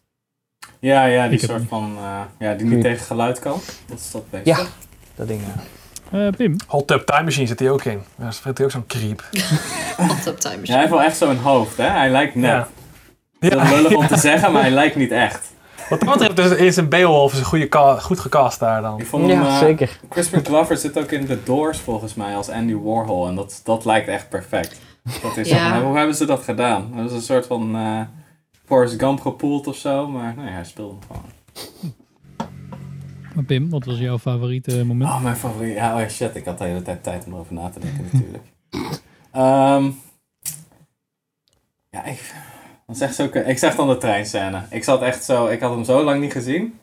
[0.80, 3.60] Ja, ja, die soort van, eh, ja, die niet tegen geluid kan.
[3.88, 4.46] Dat is dat beest.
[4.46, 4.58] Ja,
[5.15, 5.41] dat ding.
[6.12, 6.56] Eh, Pim.
[6.67, 8.02] Hot Tub Time Machine zit hij ook in.
[8.17, 9.24] Ja, speelt hij ook zo'n creep.
[10.08, 10.72] Hot Tub Time Ja, Machine.
[10.72, 11.88] hij heeft wel echt zo'n hoofd, hè?
[11.88, 12.67] Hij lijkt net.
[13.39, 13.50] Ja.
[13.50, 15.54] Dat is lullig om te zeggen, maar hij lijkt niet echt.
[15.89, 19.00] Wat dat betreft dus is een Beowulf is een goede goed gecast daar dan.
[19.00, 20.00] Ik vond hem, Ja, eh, zeker.
[20.10, 23.28] Crispin Glover zit ook in The Doors volgens mij als Andy Warhol.
[23.28, 24.80] En dat, dat lijkt echt perfect.
[25.22, 25.74] Dat is Ja.
[25.74, 26.91] van, hoe hebben ze dat gedaan?
[26.96, 28.02] Dat is een soort van eh
[28.65, 30.08] Forrest Gump gepoeld of zo.
[30.08, 31.36] Maar nee, hij speelde hem gewoon.
[33.36, 35.10] Maar Pim, wat was jouw favoriete moment?
[35.10, 35.76] Oh, mijn favoriet.
[35.76, 36.36] Ja, oh shit.
[36.36, 38.43] Ik had de hele tijd tijd om erover na te denken natuurlijk.
[39.32, 39.89] Ehm,
[41.89, 42.34] ja, ik...
[42.86, 43.36] Wat zegt ze ook?
[43.36, 44.62] Ik zeg dan de treinscène.
[44.70, 45.48] Ik zat echt zo...
[45.48, 46.80] Ik had hem zo lang niet gezien.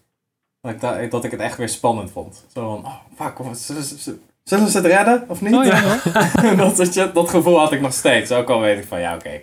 [0.61, 2.45] Dat ik, da- dat ik het echt weer spannend vond.
[2.53, 2.85] Zo van...
[2.85, 3.39] Oh, fuck.
[3.39, 5.25] wat- Zullen ze, het redden?
[5.29, 5.55] Of niet?
[5.55, 8.33] Oh, ja, dat, dat gevoel had ik nog steeds.
[8.33, 9.01] Ook al weet ik van...
[9.01, 9.41] Ja, oké.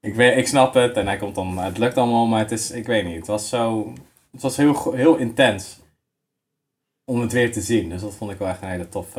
[0.00, 0.96] Ik, weet, ik snap het.
[0.96, 1.58] En hij komt dan...
[1.58, 2.26] Het lukt allemaal.
[2.26, 2.70] Maar het is...
[2.70, 3.16] Ik weet niet.
[3.16, 3.92] Het was zo...
[4.32, 5.80] Het was heel, heel intens.
[7.04, 7.88] Om het weer te zien.
[7.88, 9.14] Dus dat vond ik wel echt een hele tof,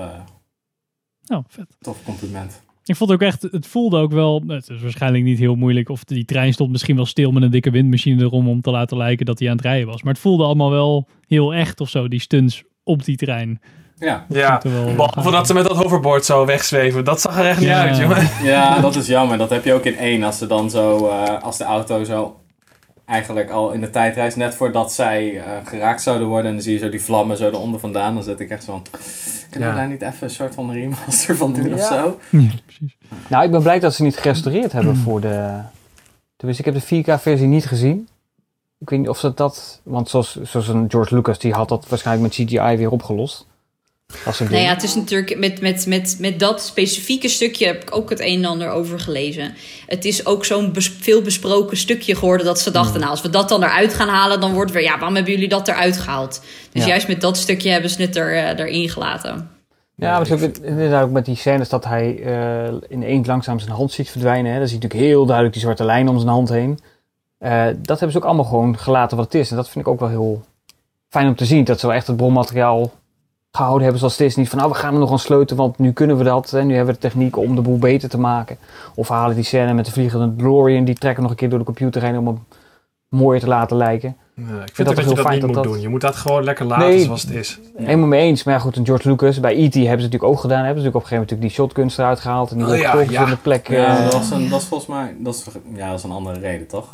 [1.25, 1.77] Nou, vet.
[1.79, 2.61] tof compliment.
[2.87, 6.03] Ik vond ook echt, het voelde ook wel, het is waarschijnlijk niet heel moeilijk, of
[6.03, 9.25] die trein stond misschien wel stil met een dikke windmachine erom om te laten lijken
[9.25, 10.03] dat hij aan het rijden was.
[10.03, 13.61] Maar het voelde allemaal wel heel echt of zo, die stunts op die trein.
[13.99, 14.25] Ja.
[14.29, 14.61] Ja,
[14.95, 17.03] behalve dat ze met dat hoverboard zo wegzweven.
[17.05, 17.81] Dat zag er echt niet Ja.
[17.87, 18.29] uit, jongen.
[18.43, 19.37] ja, dat is jammer.
[19.37, 20.23] Dat heb je ook in één.
[20.23, 21.07] Als ze dan zo...
[21.07, 22.39] eh, als de auto zo
[23.05, 26.45] eigenlijk al in de tijdreis, net voordat zij eh, geraakt zouden worden.
[26.45, 28.13] En dan zie je zo die vlammen zo eronder vandaan.
[28.13, 28.85] Dan zit ik echt zo van,
[29.49, 29.81] kunnen we Ja.
[29.81, 31.85] daar niet even een soort van remaster van doen of Ja.
[31.87, 32.19] zo?
[32.29, 32.97] Ja, precies.
[33.27, 35.49] Nou, ik ben blij dat ze niet gerestaureerd hebben voor de...
[36.35, 38.07] Tenminste, ik heb de 4K-versie niet gezien.
[38.79, 39.81] Ik weet niet of ze dat...
[39.83, 43.47] Want zoals, zoals een George Lucas, die had dat waarschijnlijk met CGI weer opgelost.
[44.33, 47.95] Ze Nou ja, het is natuurlijk met, met, met, met dat specifieke stukje heb ik
[47.95, 49.53] ook het een en ander over gelezen.
[49.87, 53.29] Het is ook zo'n bes- veel besproken stukje geworden dat ze dachten, nou, als we
[53.29, 56.41] dat dan eruit gaan halen, dan wordt weer, ja, waarom hebben jullie dat eruit gehaald?
[56.71, 56.87] Dus Ja.
[56.89, 59.49] juist met dat stukje hebben ze het er, eh, erin gelaten.
[59.95, 63.59] Ja, maar het ook inderdaad ook met die scènes dat hij eh, in één langzaam
[63.59, 64.51] zijn hand ziet verdwijnen.
[64.51, 64.57] Hè.
[64.57, 66.79] Dan zie je natuurlijk heel duidelijk die zwarte lijn om zijn hand heen.
[67.37, 69.49] Eh, dat hebben ze ook allemaal gewoon gelaten wat het is.
[69.49, 70.43] En dat vind ik ook wel heel
[71.09, 71.63] fijn om te zien.
[71.63, 72.91] Dat ze wel echt het bronmateriaal
[73.57, 74.35] gehouden hebben zoals het is.
[74.35, 76.53] Niet van, nou, we gaan er nog aan sleutelen, want nu kunnen we dat.
[76.53, 78.57] En nu hebben we de techniek om de boel beter te maken.
[78.95, 80.85] Of we halen die scène met de vliegende DeLorean.
[80.85, 82.43] Die trekken nog een keer door de computer heen om hem
[83.09, 84.15] mooier te laten lijken.
[84.33, 85.81] Nee, ik dat vind dat je heel dat fijn niet dat moet dat- doen.
[85.81, 87.03] Je moet dat gewoon lekker laten Nee.
[87.03, 87.59] zoals het is.
[87.77, 88.43] Helemaal mee eens.
[88.43, 89.39] Maar ja, goed, een George Lucas.
[89.39, 89.73] Bij E.T.
[89.73, 90.63] hebben ze natuurlijk ook gedaan.
[90.65, 92.51] Hebben ze natuurlijk op een gegeven moment natuurlijk die shotguns eruit gehaald.
[92.51, 93.67] En die Oh ja, in de plek.
[93.67, 95.45] Ja, eh, dat, was een, dat is volgens mij, dat is,
[95.75, 96.89] ja, dat is een andere reden, toch?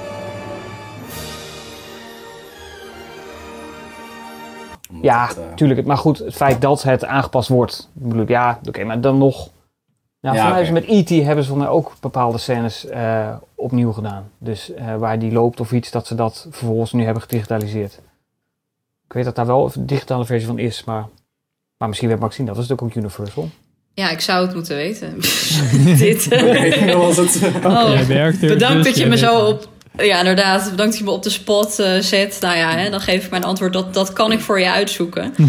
[5.04, 5.86] Ja, het, eh, tuurlijk.
[5.86, 7.89] Maar goed, het feit dat het aangepast wordt.
[7.95, 9.49] Ik bedoel, ja, oké, maar dan nog.
[10.22, 11.10] Nou, Ja, ze met E.T.
[11.10, 14.32] hebben ze volgens mij ook bepaalde scènes eh, opnieuw gedaan.
[14.38, 17.99] Dus eh, waar die loopt of iets, dat ze dat vervolgens nu hebben gedigitaliseerd.
[19.06, 21.06] Ik weet dat daar wel een digitale versie van is, maar,
[21.78, 23.49] maar misschien weet Maxine, dat is natuurlijk ook Universal.
[23.93, 25.20] Ja, ik zou het moeten weten.
[25.97, 26.30] Dit.
[26.30, 27.41] Nee, dat was het.
[27.66, 29.68] Oh, bedankt dus dat je me zo op.
[29.97, 30.61] Ja, inderdaad.
[30.71, 32.37] Bedankt dat je me op de spot eh, zet.
[32.41, 33.73] Nou ja, hè, dan geef ik mijn antwoord.
[33.73, 35.33] Dat, dat kan ik voor je uitzoeken.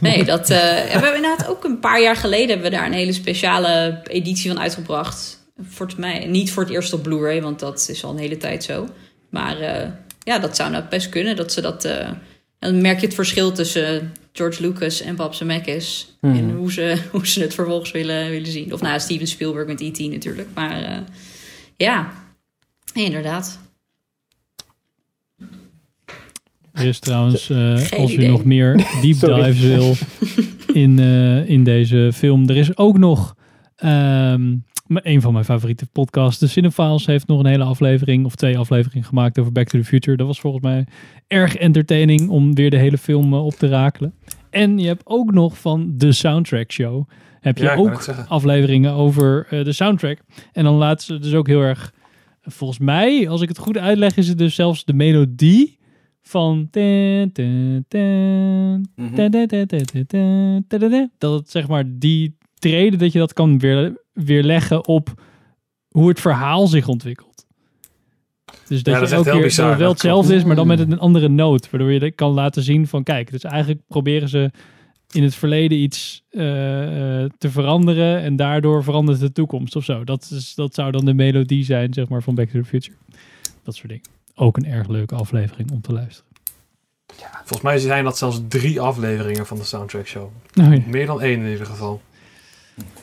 [0.00, 0.50] Nee, dat.
[0.50, 4.00] eh, we hebben inderdaad ook een paar jaar geleden hebben we daar een hele speciale
[4.04, 5.40] editie van uitgebracht.
[5.68, 8.64] Volgens mij niet voor het eerst op Blu-ray, want dat is al een hele tijd
[8.64, 8.88] zo.
[9.30, 9.88] Maar eh,
[10.22, 11.36] ja, dat zou nou best kunnen.
[11.36, 11.82] Dat ze dat.
[12.58, 16.16] dan merk je het verschil tussen George Lucas en Bob Zemeckis.
[16.20, 16.36] Mhm.
[16.36, 18.72] En hoe ze, hoe ze het vervolgens willen, willen zien.
[18.72, 19.98] Of nou, Steven Spielberg met E.T.
[19.98, 20.48] natuurlijk.
[20.54, 21.02] Maar
[21.76, 22.12] ja,
[22.94, 23.58] inderdaad.
[26.71, 28.28] Er is trouwens, eh, als u idee.
[28.30, 29.94] nog meer deep dives wil
[30.74, 32.48] in, eh, in deze film.
[32.48, 33.34] Er is ook nog
[33.76, 34.60] ehm, m-
[35.02, 36.40] een van mijn favoriete podcasts.
[36.40, 39.84] De Cinefiles heeft nog een hele aflevering of twee afleveringen gemaakt over Back to the
[39.84, 40.16] Future.
[40.16, 40.86] Dat was volgens mij
[41.26, 44.14] erg entertaining om weer de hele film eh, op te rakelen.
[44.50, 47.08] En je hebt ook nog van de Soundtrack Show.
[47.40, 50.18] Heb je Ja, ook afleveringen over eh, de soundtrack.
[50.52, 51.92] En dan laten ze dus ook heel erg...
[52.44, 55.78] Volgens mij, als ik het goed uitleg, is het dus zelfs de melodie
[56.22, 56.68] van...
[61.18, 65.22] Dat het zeg maar die treden, dat je dat kan weer, weerleggen op
[65.88, 67.46] hoe het verhaal zich ontwikkelt.
[68.68, 70.66] Dus dat Ja, dat je ook keer bizar, dat het wel hetzelfde is, maar dan
[70.66, 71.70] met een andere noot.
[71.70, 74.50] Waardoor je dat kan laten zien van kijk, dus eigenlijk proberen ze
[75.10, 80.04] in het verleden iets eh, eh, te veranderen en daardoor verandert de toekomst of zo.
[80.04, 82.96] Dat, is, dat zou dan de melodie zijn, zeg maar, van Back to the Future.
[83.62, 84.04] Dat soort dingen.
[84.34, 86.30] Ook een erg leuke aflevering om te luisteren.
[87.34, 90.22] Volgens mij zijn dat zelfs drie afleveringen van de soundtrack show.
[90.60, 92.00] Oh ja, Meer dan één in ieder geval.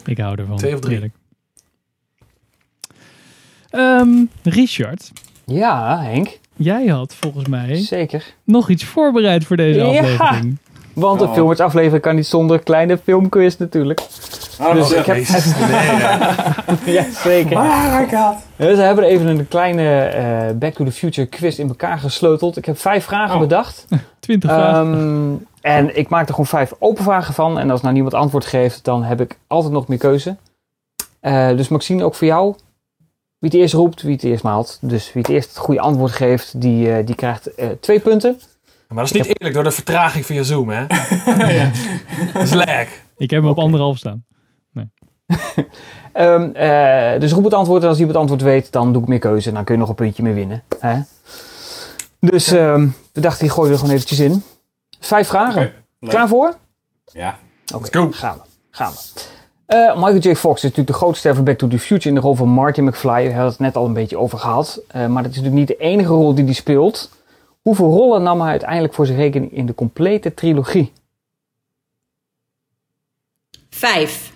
[0.06, 0.58] ik hou ervan.
[0.58, 1.12] Twee of drie.
[3.70, 4.10] Ehm,
[4.44, 5.12] Richard,
[5.46, 6.40] Ja, Henk.
[6.56, 8.34] jij had volgens mij Zeker.
[8.44, 9.86] nog iets voorbereid voor deze Ja.
[9.86, 10.58] aflevering.
[11.00, 11.34] Want een Oh.
[11.34, 14.02] filmaflevering kan niet zonder kleine filmquiz natuurlijk.
[14.62, 17.04] Oh, Dus ik heb- nee, ja.
[17.24, 17.58] zeker.
[17.62, 18.36] My god.
[18.56, 22.58] Dus we hebben even een kleine eh, Back to the Future quiz in elkaar gesleuteld.
[22.58, 23.42] Ik heb vijf vragen Oh.
[23.42, 23.86] bedacht.
[24.20, 24.94] 20 vragen.
[24.94, 27.60] Ehm, en ik maak er gewoon vijf open vragen van.
[27.60, 30.36] En als nou niemand antwoord geeft, dan heb ik altijd nog meer keuze.
[31.20, 32.56] Eh, dus Maxine, ook voor jou.
[33.40, 34.78] Wie het eerst roept, wie het eerst maalt.
[34.82, 38.40] Dus wie het eerst het goede antwoord geeft, die, eh, die krijgt twee punten.
[38.94, 40.86] Maar dat is niet eerlijk door de vertraging via Zoom, hè?
[42.34, 42.88] Dat is lag.
[43.18, 44.26] Ik heb hem op anderhalf staan.
[46.14, 47.82] Ehm, eh, dus roep het antwoord.
[47.84, 49.48] En als iemand het antwoord weet, dan doe ik meer keuze.
[49.50, 50.64] En dan kun je nog een puntje meer winnen.
[50.80, 51.00] Hè?
[52.20, 54.44] Dus ehm, we dachten, die gooien we er gewoon eventjes in.
[55.00, 55.72] Vijf vragen.
[56.00, 56.56] Klaar voor?
[57.06, 57.38] Ja.
[57.74, 58.12] Oké, Let's go.
[58.12, 58.42] gaan we.
[58.72, 59.22] Gaan we.
[59.66, 60.36] Eh, Michael J.
[60.36, 62.82] Fox is natuurlijk de grootste van Back to the Future in de rol van Marty
[62.82, 63.24] McFly.
[63.24, 64.82] We hebben het net al een beetje over gehad.
[64.88, 67.10] Eh, maar dat is natuurlijk niet de enige rol die hij speelt.
[67.70, 70.94] Hoeveel rollen nam hij uiteindelijk voor zijn rekening in de complete trilogie?
[73.70, 74.34] Vijf.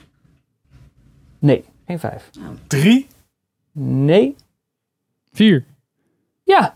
[1.39, 2.29] Nee, geen vijf.
[2.67, 3.07] Drie?
[3.71, 4.35] Nee.
[5.31, 5.65] Vier.
[6.43, 6.73] Ja,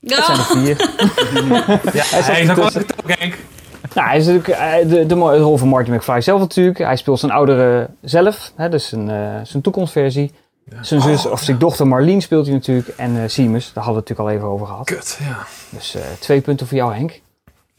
[0.00, 0.76] dat zijn er vier.
[1.98, 2.70] Ja, hij is ook wel
[3.04, 3.38] Henk.
[3.94, 6.78] Nou, hij is natuurlijk eh, de, de, rol van Marty McFly zelf natuurlijk.
[6.78, 10.32] Hij speelt zijn oudere zelf, hè, dus zijn, eh, zijn toekomstversie.
[10.80, 12.88] Zijn zus, of zijn dochter Marlene speelt hij natuurlijk.
[12.88, 14.84] En eh Seamus, daar hadden we het natuurlijk al even over gehad.
[14.86, 15.46] Kut, ja.
[15.70, 17.20] Dus eh, twee punten voor jou, Henk.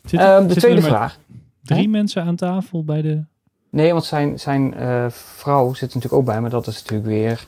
[0.04, 1.18] Zit, Ehm, de tweede er vraag.
[1.64, 3.24] Drie mensen aan tafel bij de...
[3.70, 7.10] Nee, want zijn, zijn eh, vrouw zit er natuurlijk ook bij, maar dat is natuurlijk
[7.10, 7.46] weer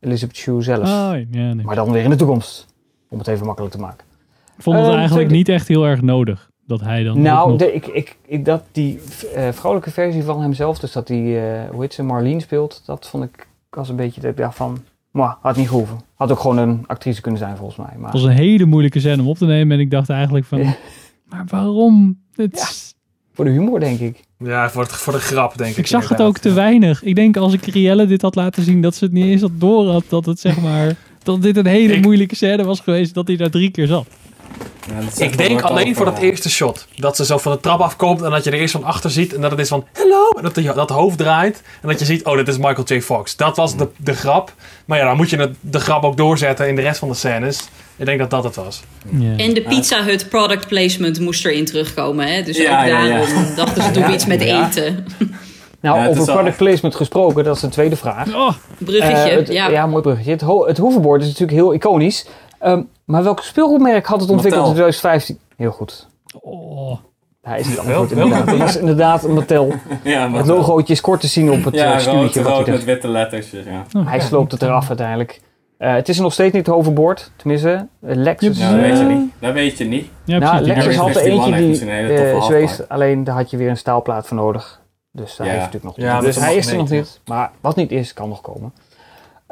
[0.00, 0.82] Elizabeth Shue zelf.
[0.88, 1.64] Oh, ja, nee.
[1.64, 2.66] Maar dan weer in de toekomst.
[3.08, 4.04] Om het even makkelijk te maken.
[4.56, 6.50] Ik vond het Ehm, eigenlijk tweede- niet echt heel erg nodig.
[6.66, 9.00] Dat hij dan Nou, nog- de, ik, ik, ik, dat die
[9.34, 13.08] eh, vrouwelijke versie van hemzelf, dus dat die, eh, hoe heet ze, Marlene speelt, dat
[13.08, 13.46] vond ik
[13.76, 14.78] als een beetje, dat ik dacht van,
[15.10, 16.00] maar had niet gehoeven.
[16.14, 17.96] Had ook gewoon een actrice kunnen zijn volgens mij.
[17.96, 19.76] Maar, Het was een hele moeilijke scène om op te nemen.
[19.76, 20.58] En ik dacht eigenlijk van...
[20.58, 20.74] Ja.
[21.30, 22.18] Maar waarom?
[22.34, 22.94] Het
[23.32, 24.20] Voor de humor, denk ik.
[24.38, 25.76] Ja, voor, het, voor de grap, denk ik.
[25.76, 27.02] ik zag het ook te weinig.
[27.02, 28.80] Ik denk als ik Rielle dit had laten zien...
[28.80, 30.04] dat ze het niet eens had door had.
[30.08, 30.94] Dat het zeg maar...
[31.22, 33.14] Dat dit een hele Ik- moeilijke scène was geweest.
[33.14, 34.06] Dat hij daar drie keer zat.
[35.16, 36.86] Ja, Ik denk alleen over, voor dat eerste shot.
[36.96, 39.34] Dat ze zo van de trap afkomt en dat je er eerst van achter ziet.
[39.34, 40.28] En dat het is van, hello.
[40.36, 41.62] En dat die, dat hoofd draait.
[41.82, 43.00] En dat je ziet, oh, dit is Michael J.
[43.00, 43.36] Fox.
[43.36, 44.52] Dat was de, de grap.
[44.84, 47.14] Maar ja, dan moet je het, de grap ook doorzetten in de rest van de
[47.14, 47.68] scènes.
[47.96, 48.82] Ik denk dat dat het was.
[49.18, 49.36] Ja.
[49.36, 52.26] En de Pizza Hut product placement moest erin terugkomen.
[52.34, 52.42] Hè?
[52.42, 53.18] Dus Ja, ook ja, ja.
[53.18, 54.66] daarom dachten ze doen we iets met Ja.
[54.68, 55.06] eten.
[55.80, 58.34] Nou, Ja, over product placement gesproken, dat is de tweede vraag.
[58.34, 59.86] Oh, Bruggetje, Eh, het- ja.
[59.86, 60.30] mooi bruggetje.
[60.30, 62.26] Het, ho- het hoverboard is natuurlijk heel iconisch.
[62.62, 64.90] Ehm, maar welk speelgoedmerk had het ontwikkeld in Mattel.
[64.90, 65.38] 2015?
[65.56, 66.08] Heel goed.
[66.40, 66.96] oh.
[67.42, 68.58] Hij is het Wel- antwoord welke inderdaad.
[68.58, 69.72] Dat is inderdaad een Mattel.
[70.04, 72.42] Ja, Het logootje is kort te zien op het Ja, eh, rood, stuurtje.
[72.42, 73.50] wat rood hij met witte letters.
[73.50, 73.84] Dus ja.
[74.00, 75.40] Oh, Hij sloopt het eraf uiteindelijk.
[75.78, 77.30] Eh, het is er nog steeds niet het hoverboard.
[77.36, 78.58] Tenminste, eh, Lexus.
[78.58, 79.30] Ja, dat weet je niet.
[79.38, 80.06] Dat weet je niet.
[80.24, 82.86] Ja, nou, Lexus had er 51 eentje die.
[82.88, 84.80] Alleen daar had je weer een staalplaat voor nodig.
[85.12, 85.52] Dus daar Ja.
[85.52, 86.24] heeft natuurlijk nog niet.
[86.24, 87.20] Dus hij is er nog niet.
[87.26, 88.72] Maar wat niet is, kan nog komen.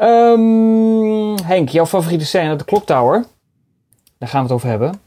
[0.00, 3.24] Ehm, Henk, jouw favoriete scène, de Clock Tower.
[4.18, 5.00] Daar gaan we het over hebben.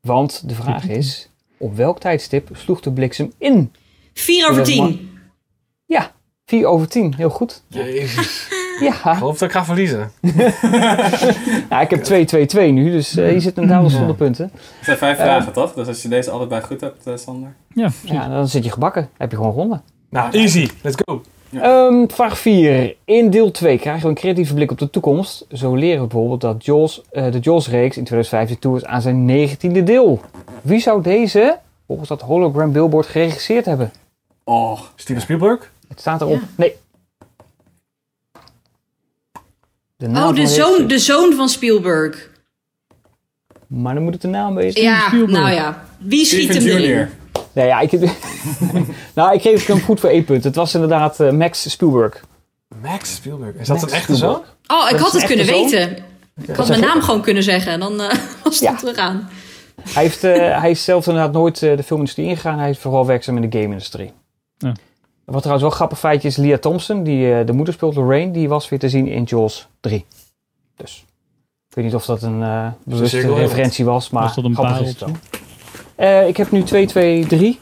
[0.00, 1.28] Want de vraag is,
[1.58, 3.72] op welk tijdstip sloeg de bliksem in?
[4.14, 5.10] 4 over Dat is 10.
[5.86, 6.12] Ja,
[6.44, 7.14] 4 over 10.
[7.16, 7.62] Heel goed.
[7.68, 8.48] Jezus.
[8.80, 10.10] Ja, Ik geloof dat ik ga verliezen.
[11.70, 12.04] ja ik heb
[12.54, 14.50] 2-2-2 nu, dus eh, je zit inderdaad wel zonder punten.
[14.52, 15.72] Het zijn vijf Eh, vragen, toch?
[15.74, 17.54] Dus als je deze allebei goed hebt, eh, Sander.
[17.74, 18.10] Ja, precies.
[18.10, 19.08] Ja, dan zit je gebakken.
[19.16, 19.82] Heb je gewoon gewonnen.
[20.10, 20.68] Nou, easy.
[20.82, 21.22] Let's go.
[21.52, 22.96] Ehm, vraag 4.
[23.04, 25.46] In deel 2 krijgen we een creatieve blik op de toekomst.
[25.52, 29.24] Zo leren we bijvoorbeeld dat Jaws, eh, de Jaws-reeks in 2015 toe is aan zijn
[29.24, 30.20] 19e deel.
[30.62, 33.92] Wie zou deze, volgens dat hologram billboard, geregisseerd hebben?
[34.44, 35.72] Oh, Steven Spielberg?
[35.88, 36.34] Het staat erop.
[36.40, 36.46] Ja.
[36.56, 36.74] Nee.
[39.96, 42.30] De naam Oh, de zoon, de zoon van Spielberg.
[43.66, 44.82] Maar dan moet het de naam wezen.
[44.82, 45.38] Ja, Spielberg.
[45.40, 45.84] nou ja.
[45.98, 47.08] Wie schiet Steven hem.
[47.56, 47.92] Nee, ja, ik,
[49.14, 50.44] nou, ik geef hem goed voor één punt.
[50.44, 52.24] Het was inderdaad eh, Max Spielberg.
[52.82, 53.54] Max Spielberg.
[53.54, 54.42] Is dat Max een echte zoon?
[54.66, 55.96] Oh, ik had het kunnen weten.
[56.42, 57.72] Ik had mijn naam gewoon kunnen zeggen.
[57.72, 58.08] En dan eh,
[58.44, 58.76] was het Ja.
[58.76, 59.28] terug aan.
[59.82, 62.58] Hij, heeft, eh, hij is zelf inderdaad nooit eh, de filmindustrie ingegaan.
[62.58, 64.12] Hij is vooral werkzaam in de game-industrie.
[64.58, 64.72] Ja.
[65.24, 68.32] Wat trouwens wel een grappig feitje is, Leah Thompson, die eh, de moeder speelt, Lorraine,
[68.32, 70.04] die was weer te zien in Jaws 3.
[70.76, 71.04] Dus,
[71.68, 74.80] ik weet niet of dat een eh bewuste referentie was, maar Was dat een grappig
[74.80, 75.10] is het wel.
[75.96, 77.58] Eh, ik heb nu 2, 2, 3.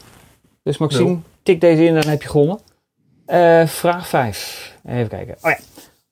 [0.63, 2.59] Dus Maxime, tik deze in, dan heb je gewonnen.
[3.25, 4.73] Eh, vraag 5.
[4.85, 5.35] Even kijken.
[5.41, 5.57] Oh ja.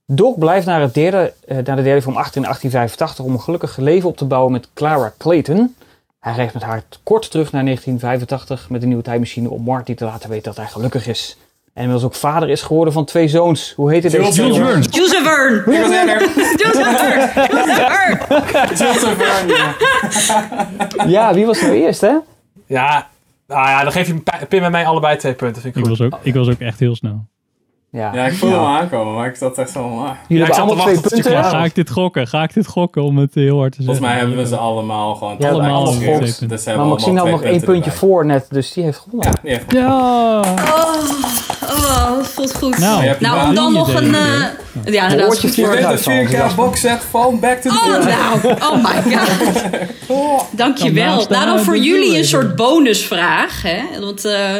[0.06, 3.42] Doc blijft naar, het derde, eh, naar de derde film achter in 1885 om een
[3.42, 5.76] gelukkig leven op te bouwen met Clara Clayton.
[6.20, 10.06] Hij reist met haar kort terug naar 1985 met een nieuwe tijdmachine om Marty te
[10.06, 11.38] laten weten dat hij gelukkig is.
[11.74, 13.74] En inmiddels ook vader is geworden van twee zoons.
[13.76, 14.32] Hoe heette deze?
[14.44, 14.82] Jules Verne.
[14.90, 15.64] Jules Verne!
[15.66, 16.20] Jules Verne!
[16.60, 18.76] Jules Verne!
[18.76, 19.54] Jules Verne,
[20.98, 21.06] ja.
[21.08, 22.14] Ja, wie was er eerst, hè?
[22.66, 23.08] Ja,
[23.48, 25.62] nou ja, dan geef je Pi- Pim en mij allebei twee punten.
[25.62, 25.98] Vind ik Ik goed.
[25.98, 27.26] was, ook, ik was ook echt heel snel.
[27.92, 29.80] Ja, Ja, ik voelde hem aankomen, maar ik zat echt zo...
[30.00, 30.10] ah.
[30.28, 31.44] Jullie Ja, ik allemaal twee punten.
[31.44, 32.28] Ga ik dit gokken?
[32.28, 33.96] Ga ik dit gokken om het heel hard te zeggen?
[33.96, 35.36] Volgens mij hebben we ze allemaal gewoon...
[35.40, 36.48] Ja, allemaal twee punten.
[36.48, 39.30] Dus Maar hebben Maxime had nog één puntje voor net, dus die heeft gewonnen.
[39.32, 40.40] Ja, die heeft Ja!
[40.40, 41.53] Oh,
[41.96, 42.78] dat voelt goed.
[42.78, 44.16] Nou, je Nou, om dan je nog een...
[44.16, 44.42] eh,
[44.86, 45.28] ja, inderdaad.
[45.30, 48.56] Oortje goed Je voor- bent uit een 4K boxset van Back to the Oh, nou.
[48.62, 49.02] Oh my
[50.08, 50.46] god.
[50.52, 51.16] Dankjewel.
[51.16, 53.62] naast de Nou, dan voor jullie een soort bonusvraag.
[53.62, 53.82] Hè?
[54.00, 54.52] Want eh,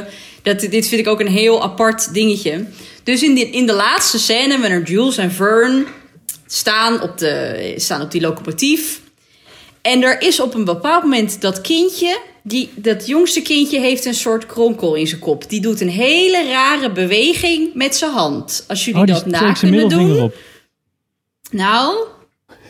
[0.42, 2.66] dat, dit vind ik ook een heel apart dingetje.
[3.04, 5.86] Dus in, die, in de laatste scène, wanneer Jules en Vern
[6.48, 9.00] staan op, de, staan op die locomotief.
[9.82, 12.18] En er is op een bepaald moment dat kindje...
[12.46, 15.50] Die, dat jongste kindje heeft een soort kronkel in zijn kop.
[15.50, 18.66] Die doet een hele rare beweging met zijn hand.
[18.68, 20.24] Als jullie Oh, dat na kunnen middelvinger doen.
[20.24, 20.36] op.
[21.52, 21.96] Nou,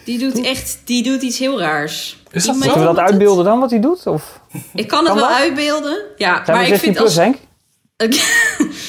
[0.05, 2.17] die doet echt die doet iets heel raars.
[2.31, 2.55] Is dat?
[2.55, 4.07] Moeten we dat uitbeelden dan, wat hij doet?
[4.07, 4.39] Of
[4.73, 5.37] Ik kan het Kan wel dat?
[5.37, 5.97] uitbeelden.
[6.17, 7.15] Ja, zijn maar we ik 16 vind plus, als...
[7.15, 7.37] Henk?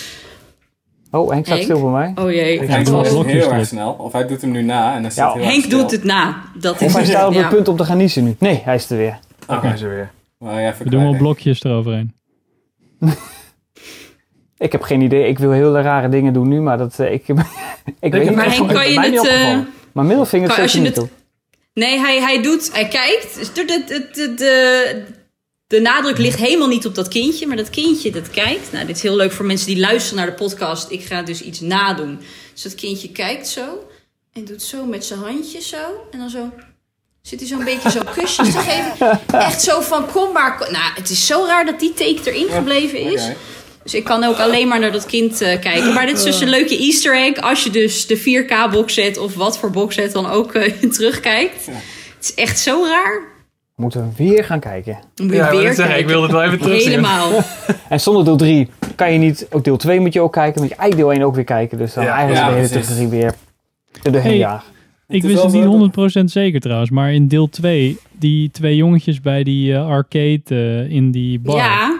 [1.10, 1.68] Oh, Henk staat Henk?
[1.70, 2.12] stil voor mij.
[2.14, 2.58] Oh jee.
[2.66, 3.92] Hij doet wel hem blokjes heel erg snel.
[3.98, 6.42] Of hij doet hem nu na en dan Ja, heel Henk doet het na.
[6.54, 7.40] Dat Of is hij staat op ja.
[7.40, 8.36] het punt om te gaan niezen nu.
[8.38, 9.18] Nee, hij is er weer.
[9.46, 10.10] Oké, is er weer.
[10.44, 12.14] Maar ja, even We doen wel blokjes eroverheen.
[14.58, 15.28] Ik heb geen idee.
[15.28, 17.28] Ik wil hele rare dingen doen nu, maar dat, eh, ik,
[18.00, 19.12] Ik weet niet Maar kan je het...
[19.14, 19.68] eh, opgevallen.
[19.92, 21.10] Maar middelvinger Kan- zeker niet het- op.
[21.74, 23.34] Nee, hij, hij doet, hij kijkt.
[23.38, 25.04] Dus De, de, de, de, de,
[25.66, 28.72] de nadruk ligt helemaal niet op dat kindje, maar dat kindje dat kijkt.
[28.72, 30.90] Nou, dit is heel leuk voor mensen die luisteren naar de podcast.
[30.90, 32.18] Ik ga dus iets nadoen.
[32.52, 33.88] Dus dat kindje kijkt zo
[34.32, 36.06] en doet zo met zijn handjes zo.
[36.10, 36.50] En dan zo
[37.26, 39.20] zit hij zo'n beetje zo kusjes te geven.
[39.40, 40.56] Echt zo van, kom maar.
[40.56, 43.28] kom- Nou, het is zo raar dat die take erin gebleven is.
[43.82, 45.92] Dus ik kan ook alleen maar naar dat kind eh, kijken.
[45.92, 47.40] Maar dit is dus een leuke easter egg.
[47.40, 50.72] Als je dus de 4K box set of wat voor box set dan ook eh,
[50.96, 51.66] terugkijkt.
[51.66, 51.74] Het
[52.20, 53.22] is echt zo raar.
[53.76, 54.98] Moeten we weer gaan kijken.
[55.16, 56.06] Moet je Ja, weer net zeggen, ik kijken.
[56.06, 56.88] wilde het wel even terugzien.
[56.90, 57.30] Helemaal.
[57.88, 60.70] En zonder deel 3 kan je niet, ook deel 2 moet je ook kijken, moet
[60.70, 61.78] je eigenlijk deel 1 ook weer kijken.
[61.78, 62.10] Dus dan Ja.
[62.14, 62.86] eigenlijk Ja, de hele precies.
[62.86, 63.34] trilogie weer
[64.02, 64.36] er doorheen Hey.
[64.38, 64.72] jagen.
[65.08, 69.20] Ik is wist het niet 100% zeker trouwens, maar in deel 2, die twee jongetjes
[69.20, 71.56] bij die eh, arcade eh, in die bar.
[71.56, 71.98] Ja.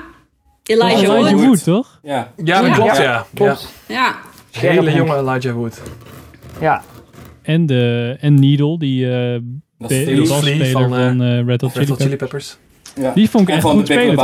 [0.62, 1.30] Elijah Elijah Wood.
[1.30, 1.44] Wood.
[1.44, 2.00] Wood, toch?
[2.02, 2.32] Ja.
[2.44, 2.74] Ja, dat Ja.
[2.74, 3.10] klopt, Ja, ja.
[3.10, 3.26] ja.
[3.34, 3.72] Klopt.
[3.88, 4.14] Ja.
[4.50, 5.82] Hele jonge Elijah Wood.
[6.60, 6.82] Ja,
[7.42, 9.40] En, de, en Needle, die eh
[9.78, 10.28] Dat is be- Steve.
[10.28, 12.56] basspeler van, van, Red Hot Chili Peppers.
[13.00, 13.12] Ja.
[13.14, 14.14] Die vond ik En echt van goed de spelen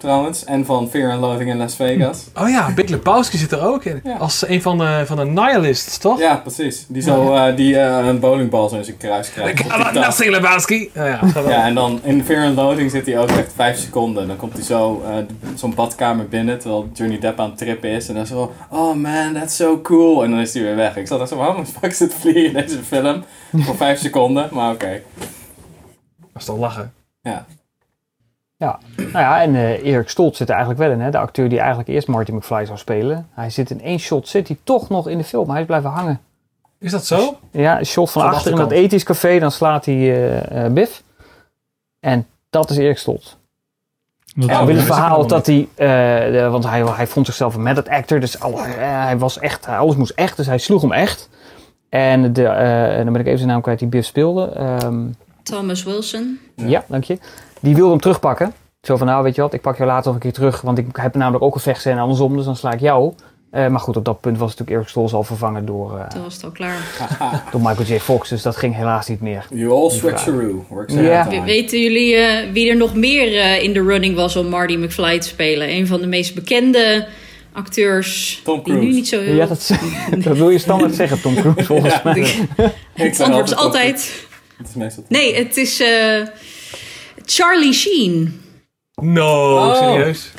[0.00, 0.44] trouwens.
[0.44, 2.26] En van Fear and Loathing in Las Vegas.
[2.34, 4.00] Oh ja, Big Lebowski zit er ook in.
[4.04, 4.16] Ja.
[4.16, 6.18] Als een van de, van de nihilists, toch?
[6.18, 6.84] Ja, precies.
[6.88, 9.68] Die zo eh, die eh, een bowlingbal zo in zijn kruis krijgt.
[9.68, 9.92] tas.
[9.92, 10.90] Nothing Lebowski.
[10.96, 11.20] Oh, ja.
[11.48, 14.26] Ja, en dan in Fear and Loathing zit hij ook echt vijf seconden.
[14.28, 15.14] Dan komt hij zo eh,
[15.54, 18.08] zo'n badkamer binnen terwijl Johnny Depp aan het trippen is.
[18.08, 20.24] En dan zo, oh man, that's so cool.
[20.24, 20.96] En dan is hij weer weg.
[20.96, 23.24] Ik zat echt zo, waarom fuck zit vliegen in deze film?
[23.56, 25.02] Voor vijf seconden, maar oké.
[26.18, 26.92] Dat is toch lachen.
[27.22, 27.46] Ja.
[28.96, 31.10] Nou ja, en eh, Erik Stolt zit er eigenlijk wel in, hè?
[31.10, 33.28] de acteur die eigenlijk eerst Marty McFly zou spelen.
[33.32, 35.50] Hij zit in één shot, zit hij toch nog in de film.
[35.50, 36.20] Hij is blijven hangen.
[36.78, 37.38] Is dat zo?
[37.50, 41.02] Ja, een shot van achter in dat ethisch café, dan slaat hij eh, eh, Biff.
[42.00, 43.38] En dat is Erik Stolt.
[44.34, 45.86] Dat Ja, wil dat het verhaal dat hij, eh,
[46.32, 49.66] de- want hij, hij vond zichzelf een method actor, dus alle, eh, hij was echt,
[49.66, 51.28] alles moest echt, dus hij sloeg hem echt.
[51.88, 54.46] En de, eh, en dan ben ik even zijn naam kwijt, die Biff speelde.
[54.50, 55.06] Ehm,
[55.42, 56.38] Thomas Wilson.
[56.54, 56.84] ja.
[56.88, 57.18] dank je.
[57.60, 58.52] Die wilde hem terugpakken.
[58.82, 60.78] Zo van, nou weet je wat, ik pak jou later nog een keer terug, want
[60.78, 63.12] ik heb namelijk ook een vechtscène andersom, dus dan sla ik jou.
[63.50, 66.22] Eh, maar goed, op dat punt was natuurlijk Erik Stolt al vervangen door, eh, Toen
[66.22, 66.78] was het al klaar.
[67.52, 67.98] door Michael J.
[67.98, 69.46] Fox, dus dat ging helaas niet meer.
[69.50, 70.64] You all switcheroo.
[70.68, 71.42] Works time.
[71.44, 75.18] Weten jullie eh, wie er nog meer eh, in de running was om Marty McFly
[75.18, 75.70] te spelen?
[75.70, 77.06] Een van de meest bekende
[77.52, 78.40] acteurs.
[78.44, 78.96] Tom Die nu Cruise.
[78.96, 79.34] niet zo heel...
[79.34, 79.70] Ja, dat,
[80.24, 82.00] dat wil je standaard zeggen, Tom Cruise, volgens Ja.
[82.04, 82.20] mij.
[82.20, 82.36] Ik
[82.94, 83.94] het antwoord is altijd...
[83.94, 84.26] Cruise.
[84.56, 86.26] Het is meestal Nee, het is eh,
[87.24, 88.40] Charlie Sheen.
[89.02, 89.76] No, Oh.
[89.76, 90.30] serieus?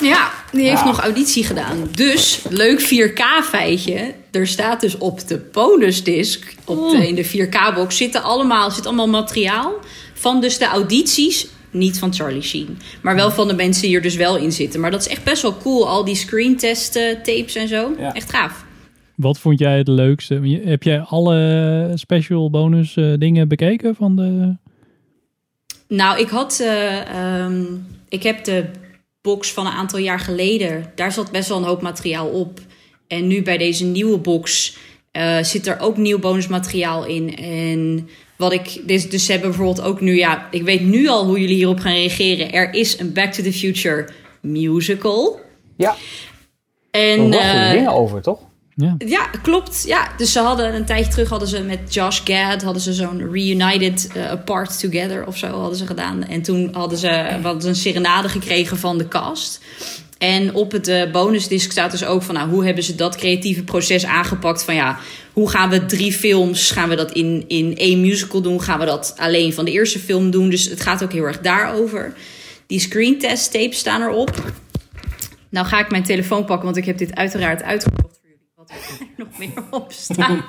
[0.00, 0.84] Ja, die heeft Ja.
[0.86, 1.76] nog auditie gedaan.
[1.94, 4.14] Dus, leuk 4K-feitje.
[4.30, 9.08] Er staat dus op de bonusdisc, op de, in de 4K-box, zitten allemaal, zit allemaal
[9.08, 9.72] materiaal
[10.14, 11.46] van dus de audities.
[11.70, 14.80] Niet van Charlie Sheen, maar wel van de mensen die er dus wel in zitten.
[14.80, 17.92] Maar dat is echt best wel cool, al die screentest tapes en zo.
[17.98, 18.12] Ja.
[18.14, 18.64] Echt gaaf.
[19.16, 20.60] Wat vond jij het leukste?
[20.64, 24.56] Heb jij alle special bonus eh, dingen bekeken van de...
[25.90, 26.60] Nou, ik had.
[26.60, 27.64] eh, ehm,
[28.08, 28.64] ik heb de
[29.22, 30.92] box van een aantal jaar geleden.
[30.94, 32.60] Daar zat best wel een hoop materiaal op.
[33.08, 34.76] En nu bij deze nieuwe box
[35.12, 37.36] eh, zit er ook nieuw bonusmateriaal in.
[37.36, 38.80] En wat ik.
[38.86, 40.16] Dus, dus ze hebben bijvoorbeeld ook nu.
[40.16, 42.52] Ja, ik weet nu al hoe jullie hierop gaan reageren.
[42.52, 44.08] Er is een Back to the Future
[44.40, 45.40] musical.
[45.76, 45.96] Ja.
[46.90, 47.32] En.
[47.32, 48.40] Er eh, dingen over, toch?
[48.98, 49.30] Ja.
[49.42, 49.84] klopt.
[49.86, 53.30] Ja, dus ze hadden een tijdje terug hadden ze met Josh Gad hadden ze zo'n
[53.32, 56.24] reunited eh, apart together of zo hadden ze gedaan.
[56.24, 59.60] En toen hadden ze, ze een serenade gekregen van de cast.
[60.18, 63.62] En op het eh, bonusdisc staat dus ook van nou, hoe hebben ze dat creatieve
[63.62, 64.98] proces aangepakt van ja,
[65.32, 68.84] hoe gaan we drie films, gaan we dat in, in één musical doen, gaan we
[68.84, 70.50] dat alleen van de eerste film doen.
[70.50, 72.14] Dus het gaat ook heel erg daarover.
[72.66, 74.52] Die screentest tapes staan erop.
[75.48, 78.19] Nou ga ik mijn telefoon pakken, want ik heb dit uiteraard jullie.
[78.70, 80.42] Er nog meer op staat.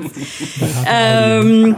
[0.85, 1.73] Ehm,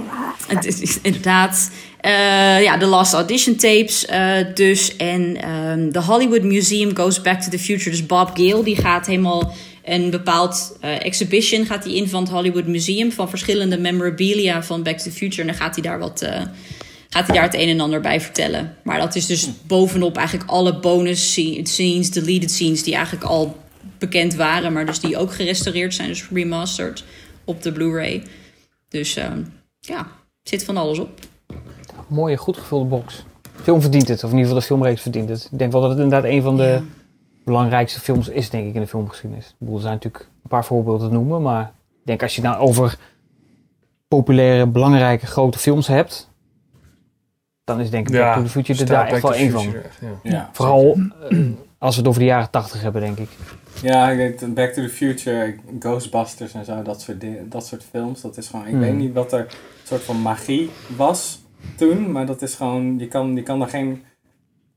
[0.47, 1.71] het is, inderdaad.
[1.99, 4.95] eh, ja, de Last Audition tapes eh, dus.
[4.95, 7.89] En ehm, de Hollywood Museum Goes Back to the Future.
[7.89, 12.31] Dus Bob Gale, die gaat helemaal een bepaald eh, exhibition gaat hij in van het
[12.31, 13.11] Hollywood Museum.
[13.11, 15.41] Van verschillende memorabilia van Back to the Future.
[15.41, 16.27] En dan gaat hij daar wat...
[17.09, 18.75] gaat hij daar het een en ander bij vertellen.
[18.83, 22.83] Maar dat is dus bovenop eigenlijk alle bonus sce- scenes, deleted scenes...
[22.83, 23.62] die eigenlijk al
[24.09, 24.73] bekend waren...
[24.73, 27.03] maar dus die ook gerestaureerd zijn, dus remastered
[27.45, 28.23] op de Blu-ray.
[28.89, 29.41] Dus ehm,
[29.79, 30.07] ja,
[30.43, 31.19] zit van alles op.
[32.07, 33.25] Mooie, goed gevulde box.
[33.41, 35.49] De film verdient het, of in ieder geval de filmreeks verdient het.
[35.51, 36.81] Ik denk wel dat het inderdaad een van de Ja.
[37.45, 39.45] belangrijkste films is, denk ik, in de filmgeschiedenis.
[39.47, 42.41] Ik bedoel, er zijn natuurlijk een paar voorbeelden te noemen, maar ik denk als je
[42.41, 42.97] het nou over
[44.07, 46.29] populaire, belangrijke, grote films hebt,
[47.63, 49.75] dan is denk ik Back to the Future er daar echt wel één van.
[49.75, 50.31] Echt, ja.
[50.31, 50.49] Ja.
[50.53, 50.97] Vooral
[51.84, 53.29] Als we het over de jaren 80 hebben, denk ik.
[53.81, 58.21] Ja, ik denk Back to the Future, Ghostbusters en zo, dat soort, dat soort films.
[58.21, 58.79] Dat is gewoon, ik Hmm.
[58.79, 59.47] weet niet wat er een
[59.84, 61.41] soort van magie was
[61.75, 64.03] toen, maar dat is gewoon, je kan, je kan er geen...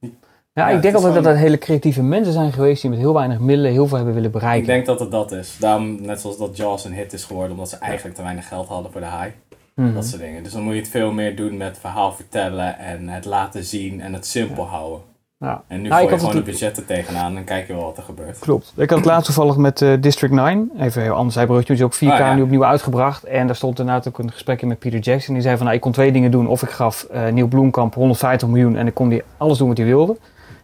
[0.01, 0.09] Ja,
[0.53, 3.15] Ja, ik denk altijd dat gewoon- dat hele creatieve mensen zijn geweest die met heel
[3.15, 4.67] weinig middelen heel veel hebben willen Ik bereiken.
[4.67, 5.57] denk dat het dat is.
[5.61, 8.69] Daarom, net zoals dat Jaws een hit is geworden, omdat ze eigenlijk te weinig geld
[8.69, 9.35] hadden voor de hype.
[9.75, 9.95] Mhm.
[9.95, 10.43] Dat soort dingen.
[10.43, 14.01] Dus dan moet je het veel meer doen met verhaal vertellen en het laten zien
[14.01, 15.01] en het simpel houden.
[15.39, 15.63] Ja.
[15.69, 17.97] En nu Nou, ik gooi je gewoon de budgetten tegenaan en kijk je wel wat
[17.97, 18.39] er gebeurt.
[18.39, 18.73] Klopt.
[18.77, 20.71] Ik had het laatst toevallig met eh, District 9.
[20.79, 21.35] Even heel anders.
[21.35, 22.35] Hij broodje is ook 4K Oh, ja.
[22.35, 23.25] nu opnieuw uitgebracht.
[23.25, 25.35] En daar stond inderdaad ook een gesprekje met Peter Jackson.
[25.35, 26.47] Die zei van, nou, ik kon twee dingen doen.
[26.47, 29.77] Of ik gaf eh Neil Bloemkamp 150 miljoen en ik kon die alles doen wat
[29.77, 30.17] hij wilde.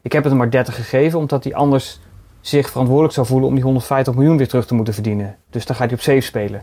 [0.03, 2.01] Ik heb het hem maar 30 gegeven, omdat hij anders
[2.41, 5.37] zich verantwoordelijk zou voelen om die 150 miljoen weer terug te moeten verdienen.
[5.51, 6.62] Dus dan gaat hij op safe spelen.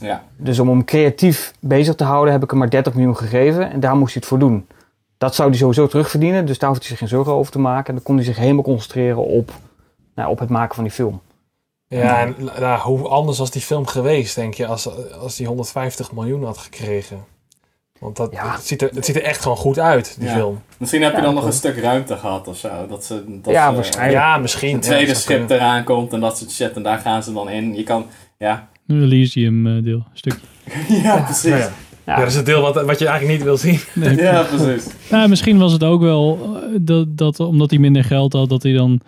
[0.00, 0.22] Ja.
[0.36, 3.80] Dus om hem creatief bezig te houden heb ik hem maar 30 miljoen gegeven en
[3.80, 4.66] daar moest hij het voor doen.
[5.18, 7.86] Dat zou hij sowieso terugverdienen, dus daar hoeft hij zich geen zorgen over te maken.
[7.88, 9.52] En dan kon hij zich helemaal concentreren op,
[10.14, 11.20] nou, op het maken van die film.
[11.88, 14.88] Ja, en nou, hoe anders was die film geweest, denk je, als,
[15.20, 17.24] als die 150 miljoen had gekregen?
[17.98, 20.34] Want dat, het, ziet er, het ziet er echt gewoon goed uit, die Ja.
[20.34, 20.62] film.
[20.76, 22.86] Misschien heb je Ja, dan nog een stuk ruimte gehad of zo.
[22.88, 24.18] Dat ze, dat Ja, ze- waarschijnlijk.
[24.18, 24.74] Ja, misschien.
[24.74, 25.56] Een tweede schip kunnen.
[25.56, 26.72] eraan komt en dat soort shit.
[26.76, 27.74] En daar gaan ze dan in.
[27.74, 28.06] Je kan,
[28.38, 28.68] ja.
[28.86, 30.46] Een Elysium eh, deel, stukje.
[31.02, 31.68] ja, precies.
[32.08, 32.14] Ja.
[32.14, 32.18] Ja.
[32.20, 33.78] dat is het deel wat, wat je eigenlijk niet wil zien.
[33.94, 34.86] Nee, Ja, precies.
[35.10, 38.62] Nou, misschien was het ook wel eh, dat, dat omdat hij minder geld had, dat
[38.62, 39.00] hij dan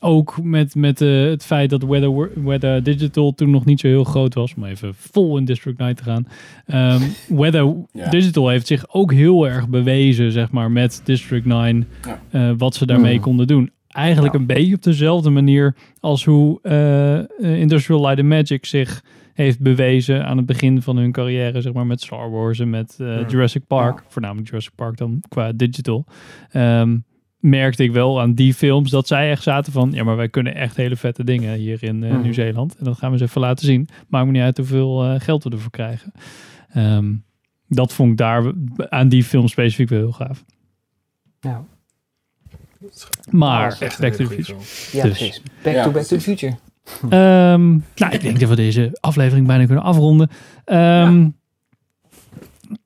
[0.00, 4.04] ook met, met eh, het feit dat Weather, Weather Digital toen nog niet zo heel
[4.04, 6.26] groot was, om even vol in District 9 te gaan.
[6.66, 7.02] Ehm,
[7.40, 8.10] Weather Ja.
[8.10, 12.20] Digital heeft zich ook heel erg bewezen, zeg maar, met District 9, Ja.
[12.30, 13.20] eh, wat ze daarmee Mm.
[13.22, 13.70] konden doen.
[13.88, 16.60] Eigenlijk een beetje op dezelfde manier als hoe
[17.40, 19.02] Industrial Light and Magic zich
[19.34, 22.96] heeft bewezen aan het begin van hun carrière, zeg maar, met Star Wars en met
[23.00, 23.28] eh, Hmm.
[23.28, 24.02] Jurassic Park.
[24.08, 26.04] Voornamelijk Jurassic Park dan qua digital.
[26.50, 26.96] Ehm,
[27.38, 30.54] merkte ik wel aan die films dat zij echt zaten van, ja, maar wij kunnen
[30.54, 32.22] echt hele vette dingen hier in eh, Hmm.
[32.22, 32.76] Nieuw-Zeeland.
[32.78, 33.88] En dat gaan we eens even laten zien.
[34.08, 36.12] Maakt me niet uit hoeveel eh, geld we ervoor krijgen.
[36.72, 37.12] Ehm,
[37.68, 38.52] dat vond ik daar
[38.88, 40.44] aan die film specifiek wel heel gaaf.
[41.40, 41.64] Ja.
[43.30, 44.58] Maar Back to the Future.
[44.92, 45.18] Ja, Dus.
[45.18, 45.42] precies.
[45.62, 46.22] Back Ja, to Back to the.
[46.22, 46.56] Future.
[47.02, 50.30] Ehm, nou, ik denk dat we deze aflevering bijna kunnen afronden.
[50.64, 51.28] Ehm,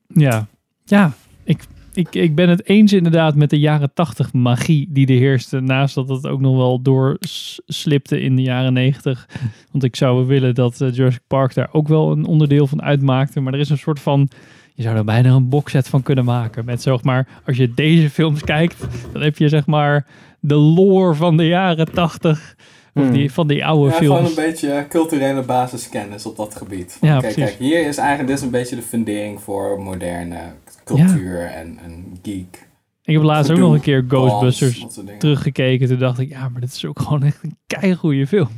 [0.09, 0.47] ja.
[0.85, 1.13] ja,
[1.45, 5.61] ik, ik, ik ben het eens inderdaad met de jaren tachtig magie die er heerste.
[5.61, 9.29] Naast dat het ook nog wel doorslipte in de jaren negentig.
[9.71, 13.41] Want ik zou willen dat eh, Jurassic Park daar ook wel een onderdeel van uitmaakte.
[13.41, 14.29] Maar er is een soort van...
[14.75, 16.65] Je zou er bijna een boxset van kunnen maken.
[16.65, 20.07] Met zeg maar, als je deze films kijkt, dan heb je zeg maar
[20.41, 22.57] de lore van de jaren tachtig.
[22.99, 23.13] Of Hmm.
[23.13, 24.17] die, van die oude Ja, films.
[24.17, 26.99] gewoon een beetje culturele basiskennis op dat gebied.
[27.01, 27.45] Ja, Kijk, precies.
[27.57, 30.39] kijk, hier is eigenlijk dit is een beetje de fundering voor moderne
[30.85, 32.67] cultuur en, en geek.
[33.03, 34.87] Ik heb laatst ook nog een keer Ghostbusters
[35.19, 35.89] teruggekeken.
[35.89, 38.49] Toen dacht ik, ja, maar dit is ook gewoon echt een keigoede film.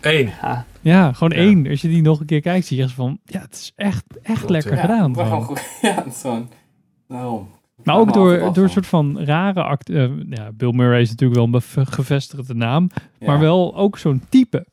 [0.00, 0.30] Eén.
[0.80, 1.44] Ja, gewoon Ja.
[1.44, 1.66] één.
[1.68, 4.04] Als je die nog een keer kijkt, zie je echt van, ja, het is echt,
[4.22, 4.80] echt lekker ja.
[4.80, 5.10] gedaan.
[5.10, 5.42] maar gewoon.
[5.42, 5.66] gewoon goed.
[5.90, 6.50] Ja, het is gewoon...
[7.08, 7.42] Nou,
[7.92, 9.90] Maar ook door, door een soort van rare act.
[9.90, 12.88] eh, ja, Bill Murray is natuurlijk wel een gevestigde naam.
[13.18, 13.26] Ja.
[13.26, 14.66] Maar wel ook zo'n type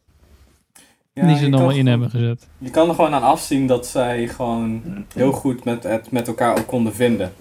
[1.13, 2.47] Ja, die ze dan wel in hebben gezet.
[2.57, 4.81] Je kan er gewoon aan afzien dat zij gewoon
[5.13, 7.33] heel goed met, het met elkaar ook konden vinden.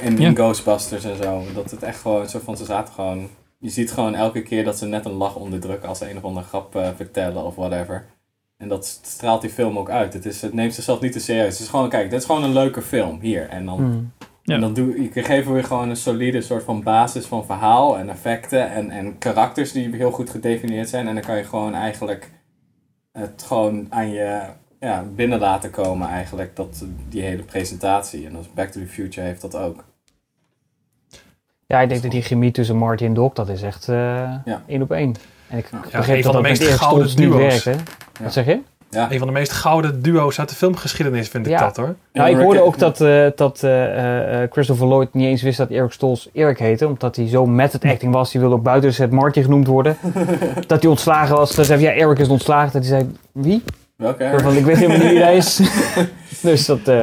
[0.00, 0.36] In.
[0.36, 1.42] Ghostbusters en zo.
[1.54, 3.28] Dat het echt gewoon zo van, ze zaten gewoon...
[3.58, 6.24] Je ziet gewoon elke keer dat ze net een lach onderdrukken als ze een of
[6.24, 8.04] andere grap eh, vertellen of whatever.
[8.56, 10.12] En dat straalt die film ook uit.
[10.12, 11.52] Het, is, het neemt zichzelf niet te serieus.
[11.52, 13.20] Het is gewoon, kijk, dit is gewoon een leuke film.
[13.20, 13.48] Hier.
[13.48, 14.10] En dan, Hmm.
[14.46, 14.54] Ja.
[14.54, 18.08] en dan doe, je geven we gewoon een solide soort van basis van verhaal en
[18.10, 21.08] effecten en, en karakters die heel goed gedefinieerd zijn.
[21.08, 22.30] En dan kan je gewoon eigenlijk
[23.12, 24.42] het gewoon aan je
[24.80, 28.26] ja, binnen laten komen eigenlijk, dat, die hele presentatie.
[28.26, 29.84] En als Back to the Future heeft dat ook.
[31.66, 34.62] Ja, ik denk dat die chemie tussen Marty en Doc, dat is echt eh Ja.
[34.66, 35.14] één op één.
[35.48, 37.64] En ik Ja, begreep dat de dat met meest gouden duo's.
[37.64, 37.82] werkte.
[38.22, 38.60] Wat zeg je?
[38.90, 39.10] Ja.
[39.12, 41.58] Een van de meest gouden duo's uit de filmgeschiedenis vind ik Ja.
[41.60, 41.94] dat hoor.
[42.12, 45.42] Nou, En ik hoorde Rick- ook dat, eh, dat eh, eh, Christopher Lloyd niet eens
[45.42, 46.86] wist dat Eric Stoltz Erik heette.
[46.86, 48.30] Omdat hij zo met het acting was.
[48.30, 49.96] Die wilde ook buiten de set Marty genoemd worden.
[50.66, 51.54] dat hij ontslagen was.
[51.54, 52.72] Dat zei ja, Eric is ontslagen.
[52.72, 53.62] Dat hij zei, wie?
[53.96, 54.24] Welke?
[54.24, 55.60] Ik weet helemaal niet wie hij is.
[56.42, 56.78] dus dat...
[56.88, 57.02] eh,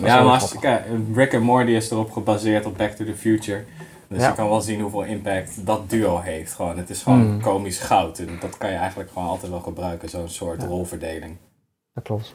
[0.00, 0.60] was Ja, maar als, grappig.
[0.60, 0.82] kijk,
[1.14, 3.64] Rick en Morty is erop gebaseerd op Back to the Future.
[4.12, 4.28] Dus Ja.
[4.28, 6.52] je kan wel zien hoeveel impact dat duo heeft.
[6.52, 6.78] Gewoon.
[6.78, 7.40] Het is gewoon Mm.
[7.40, 8.18] komisch goud.
[8.18, 11.36] En dat kan je eigenlijk gewoon altijd wel gebruiken, zo'n soort rolverdeling.
[11.94, 12.34] Dat klopt.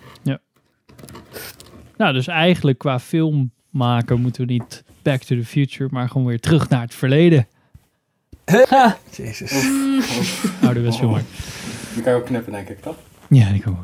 [1.98, 6.28] Nou, dus eigenlijk qua film maken moeten we niet Back to the Future, maar gewoon
[6.28, 7.48] weer terug naar het verleden.
[9.16, 9.66] Jezus.
[10.62, 11.18] Ouderwets film.
[11.94, 12.96] Die kan je ook knippen, denk ik, toch?
[13.30, 13.76] Ja, ik ook.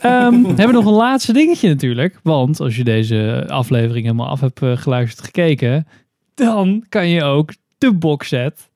[0.00, 2.20] Ehm we hebben nog een laatste dingetje natuurlijk.
[2.22, 5.86] Want als je deze aflevering helemaal af hebt eh, geluisterd gekeken,
[6.34, 8.68] dan kan je ook de boxset.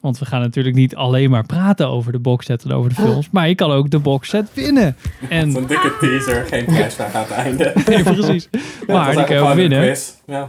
[0.00, 3.30] Want we gaan natuurlijk niet alleen maar praten over de boxset en over de films.
[3.30, 4.96] Maar je kan ook de boxset winnen.
[5.28, 7.72] En Zo'n dikke teaser, geen prijsvraag aan het einde.
[7.86, 8.48] Nee, precies.
[8.86, 9.96] Maar die kan je ook een winnen.
[10.26, 10.48] Ja.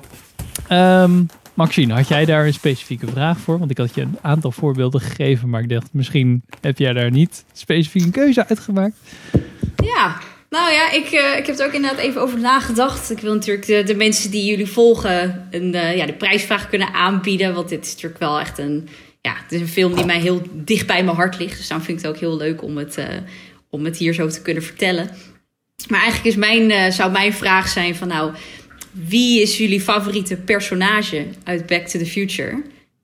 [0.67, 3.59] Ehm, Maxine, had jij daar een specifieke vraag voor?
[3.59, 7.11] Want ik had je een aantal voorbeelden gegeven, maar ik dacht misschien heb jij daar
[7.11, 8.95] niet specifiek een keuze uitgemaakt.
[9.75, 10.15] Ja,
[10.53, 13.09] nou ja, ik, eh, ik heb er ook inderdaad even over nagedacht.
[13.09, 16.93] Ik wil natuurlijk de, de mensen die jullie volgen een, eh, ja, de prijsvraag kunnen
[16.93, 17.53] aanbieden.
[17.53, 18.89] Want dit is natuurlijk wel echt een,
[19.21, 21.57] ja, het is een film die mij heel dicht bij mijn hart ligt.
[21.57, 23.07] Dus daarom vind ik het ook heel leuk om het, eh,
[23.69, 25.09] om het hier zo te kunnen vertellen.
[25.87, 28.33] Maar eigenlijk is mijn, zou mijn vraag zijn van nou,
[28.91, 32.61] wie is jullie favoriete personage uit Back to the Future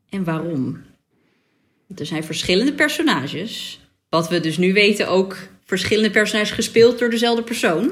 [0.09, 0.81] en waarom?
[1.95, 3.79] Er zijn verschillende personages.
[4.09, 5.37] Wat we dus nu weten ook
[5.69, 7.91] verschillende personages gespeeld door dezelfde persoon.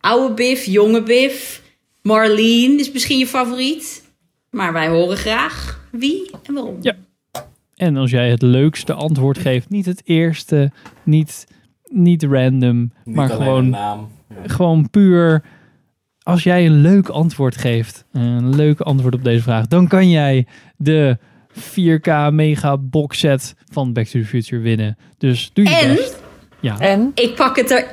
[0.00, 1.62] Oude Biff, jonge Biff,
[2.02, 4.04] Marlene is misschien je favoriet.
[4.50, 6.76] Maar wij horen graag wie en waarom.
[6.80, 6.96] Ja.
[7.74, 10.70] En als jij het leukste antwoord geeft, niet het eerste,
[11.02, 11.46] niet,
[11.88, 14.08] niet random, Niet maar gewoon een naam.
[14.28, 14.36] Ja.
[14.46, 15.42] gewoon puur.
[16.22, 20.46] Als jij een leuk antwoord geeft, een leuk antwoord op deze vraag, dan kan jij
[20.76, 21.18] de
[21.58, 24.96] 4K mega box set van Back to the Future winnen.
[25.18, 25.94] Dus doe je En?
[25.94, 26.24] best.
[26.60, 26.78] Ja.
[26.78, 27.12] En?
[27.14, 27.84] Ik pak het er.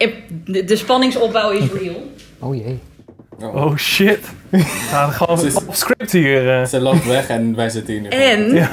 [0.46, 2.12] De, de spanningsopbouw is real.
[2.40, 2.80] Oh jee.
[3.40, 4.20] Oh shit.
[4.50, 6.50] We gaan gewoon is- op script hier.
[6.62, 6.66] eh.
[6.68, 8.08] Ze loopt weg en wij zitten hier nu.
[8.10, 8.70] En, ja.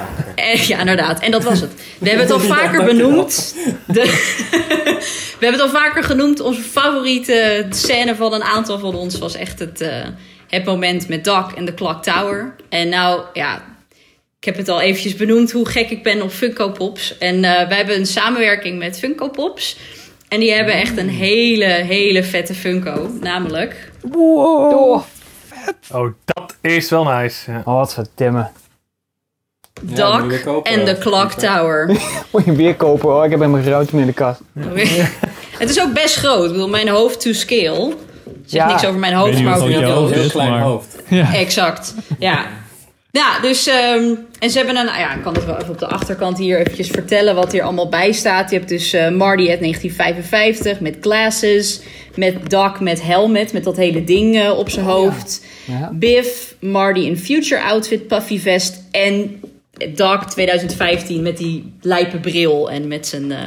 [0.66, 1.20] ja, inderdaad.
[1.20, 1.70] En dat was het.
[1.99, 3.57] We hebben het al vaker benoemd.
[3.86, 4.03] De,
[5.38, 6.41] we hebben het al vaker genoemd.
[6.41, 10.07] Onze favoriete scène van een aantal van ons was echt het, eh,
[10.49, 12.55] het moment met Doc en de Clock Tower.
[12.68, 13.62] En nou, ja,
[14.41, 17.18] ik heb het al eventjes benoemd hoe gek ik ben op Funko Pops.
[17.18, 19.76] En eh wij hebben een samenwerking met Funko Pops.
[20.28, 23.11] En die hebben echt een hele, hele vette Funko.
[23.20, 25.03] Namelijk Oh,
[25.93, 27.51] Oh, dat is wel nice.
[27.51, 27.62] Ja.
[27.64, 27.74] oh
[28.32, 28.51] wat.
[29.86, 31.32] Ja, Doc je weer kopen, en de Clock.
[31.32, 31.86] Tower.
[32.32, 33.09] Moet je weer kopen?
[33.16, 33.61] Oh, ik heb helemaal
[33.93, 34.41] meer in de kast.
[35.59, 36.45] Het is ook best groot.
[36.45, 37.95] Ik bedoel, mijn hoofd to scale.
[38.47, 38.66] Zegt Ja.
[38.66, 40.97] niks over mijn hoofd, maar over groot je hoofd heel klein maar- hoofd.
[41.09, 41.34] Ja.
[41.34, 41.95] Exact.
[42.18, 42.47] Ja.
[43.12, 43.66] Ja, dus...
[43.66, 44.86] ehm, en ze hebben een...
[44.86, 47.88] Ja, ik kan het wel even op de achterkant hier eventjes vertellen wat hier allemaal
[47.88, 48.50] bij staat.
[48.50, 51.80] Je hebt dus eh, Marty uit 1955 met glasses.
[52.14, 55.44] Met Doc met helmet, met dat hele ding eh, op zijn hoofd.
[55.64, 55.90] Ja.
[55.92, 58.82] Biff, Marty in future outfit, puffy vest.
[58.90, 59.40] En
[59.94, 63.38] Doc 2015 met die lijpe bril en met zijn eh,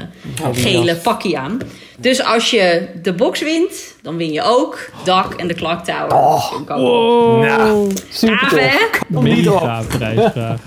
[0.54, 1.60] gele pakje aan.
[2.04, 6.14] Dus als je de box wint, dan win je ook Doc en de Clock Tower.
[6.14, 6.52] Oh.
[6.68, 7.42] Wow.
[7.44, 8.60] Nou, Super gaaf, tof.
[8.60, 8.78] hè?
[9.22, 10.60] Mega prijsvraag.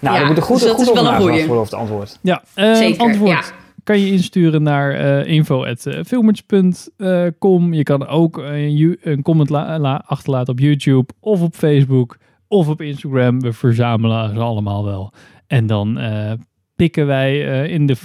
[0.00, 1.42] Nou, Ja, er moet een goed, dus dat goed is wel een goeie.
[1.50, 2.18] over het antwoord.
[2.22, 3.42] Ja, eh, Zeker, antwoord ja.
[3.84, 7.72] kan je insturen naar eh info.filmers.com.
[7.72, 12.16] Je kan ook een, een comment la- la- achterlaten op YouTube of op Facebook
[12.48, 13.40] of op Instagram.
[13.40, 15.12] We verzamelen ze allemaal wel.
[15.46, 16.32] En dan eh,
[16.76, 17.96] pikken wij eh, in de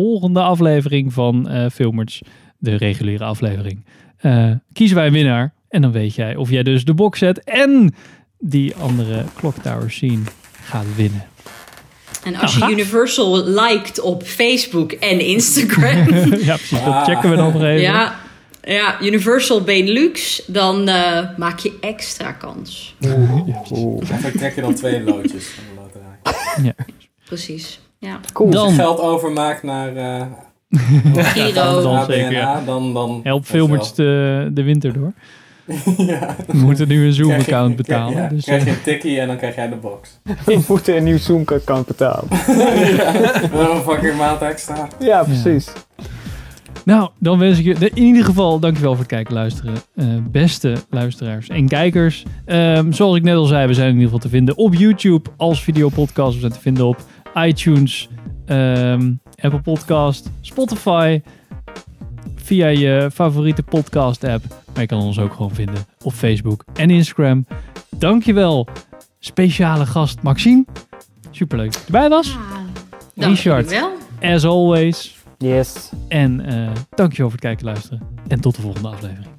[0.00, 2.22] volgende aflevering van eh Filmers,
[2.58, 3.84] de reguliere aflevering,
[4.16, 5.52] eh, kiezen wij een winnaar.
[5.68, 7.94] En dan weet jij of jij dus de box set en
[8.38, 10.22] die andere Clock Tower scene
[10.62, 11.24] gaat winnen.
[12.24, 16.14] En als je Universal liked op Facebook en Instagram,
[16.50, 16.84] ja, precies.
[16.84, 17.80] Dat checken we dan nog even.
[17.80, 18.20] ja,
[18.62, 22.94] ja, Universal Benelux, dan eh, maak je extra kans.
[23.04, 24.10] Oeh.
[24.10, 26.74] Eigenlijk trek je dan twee loodjes van de loterij.
[27.24, 27.80] Precies.
[28.00, 28.20] Ja.
[28.32, 28.48] Cool.
[28.52, 30.22] Als je Dan- geld overmaakt naar eh
[31.34, 31.82] Giro.
[31.82, 32.62] Dan zeker, ja.
[32.66, 33.20] dan, dan...
[33.22, 35.12] Help je filmers de, de winter door.
[35.96, 36.36] ja.
[36.46, 38.22] We moeten nu een Krijg Zoom-account krijg- betalen.
[38.22, 40.20] Ja, dus, krijg je eh, een tikkie en dan krijg jij de box.
[40.44, 42.28] We moeten een nieuw Zoom-account betalen.
[42.96, 43.14] ja.
[43.52, 44.88] Een fucking maand extra.
[44.98, 45.72] Ja, precies.
[46.84, 49.74] nou, dan wens ik je in ieder geval dankjewel voor het kijken en luisteren.
[49.96, 52.24] Eh, beste luisteraars en kijkers.
[52.44, 55.30] Ehm, zoals ik net al zei, we zijn in ieder geval te vinden op YouTube
[55.36, 56.34] als videopodcast.
[56.34, 56.96] We zijn te vinden op
[57.34, 58.08] iTunes,
[58.46, 61.20] ehm, Apple Podcast, Spotify.
[62.34, 64.44] Via je favoriete podcast app.
[64.72, 67.46] Maar je kan ons ook gewoon vinden op Facebook en Instagram.
[67.96, 68.66] Dankjewel,
[69.18, 70.64] speciale gast Maxime.
[71.30, 72.36] Superleuk dat je erbij was.
[73.14, 73.70] Dank Richard.
[73.70, 73.90] wel.
[74.22, 75.18] As always.
[75.38, 75.90] Yes.
[76.08, 78.02] En eh dankjewel voor het kijken en luisteren.
[78.28, 79.29] En tot de volgende aflevering.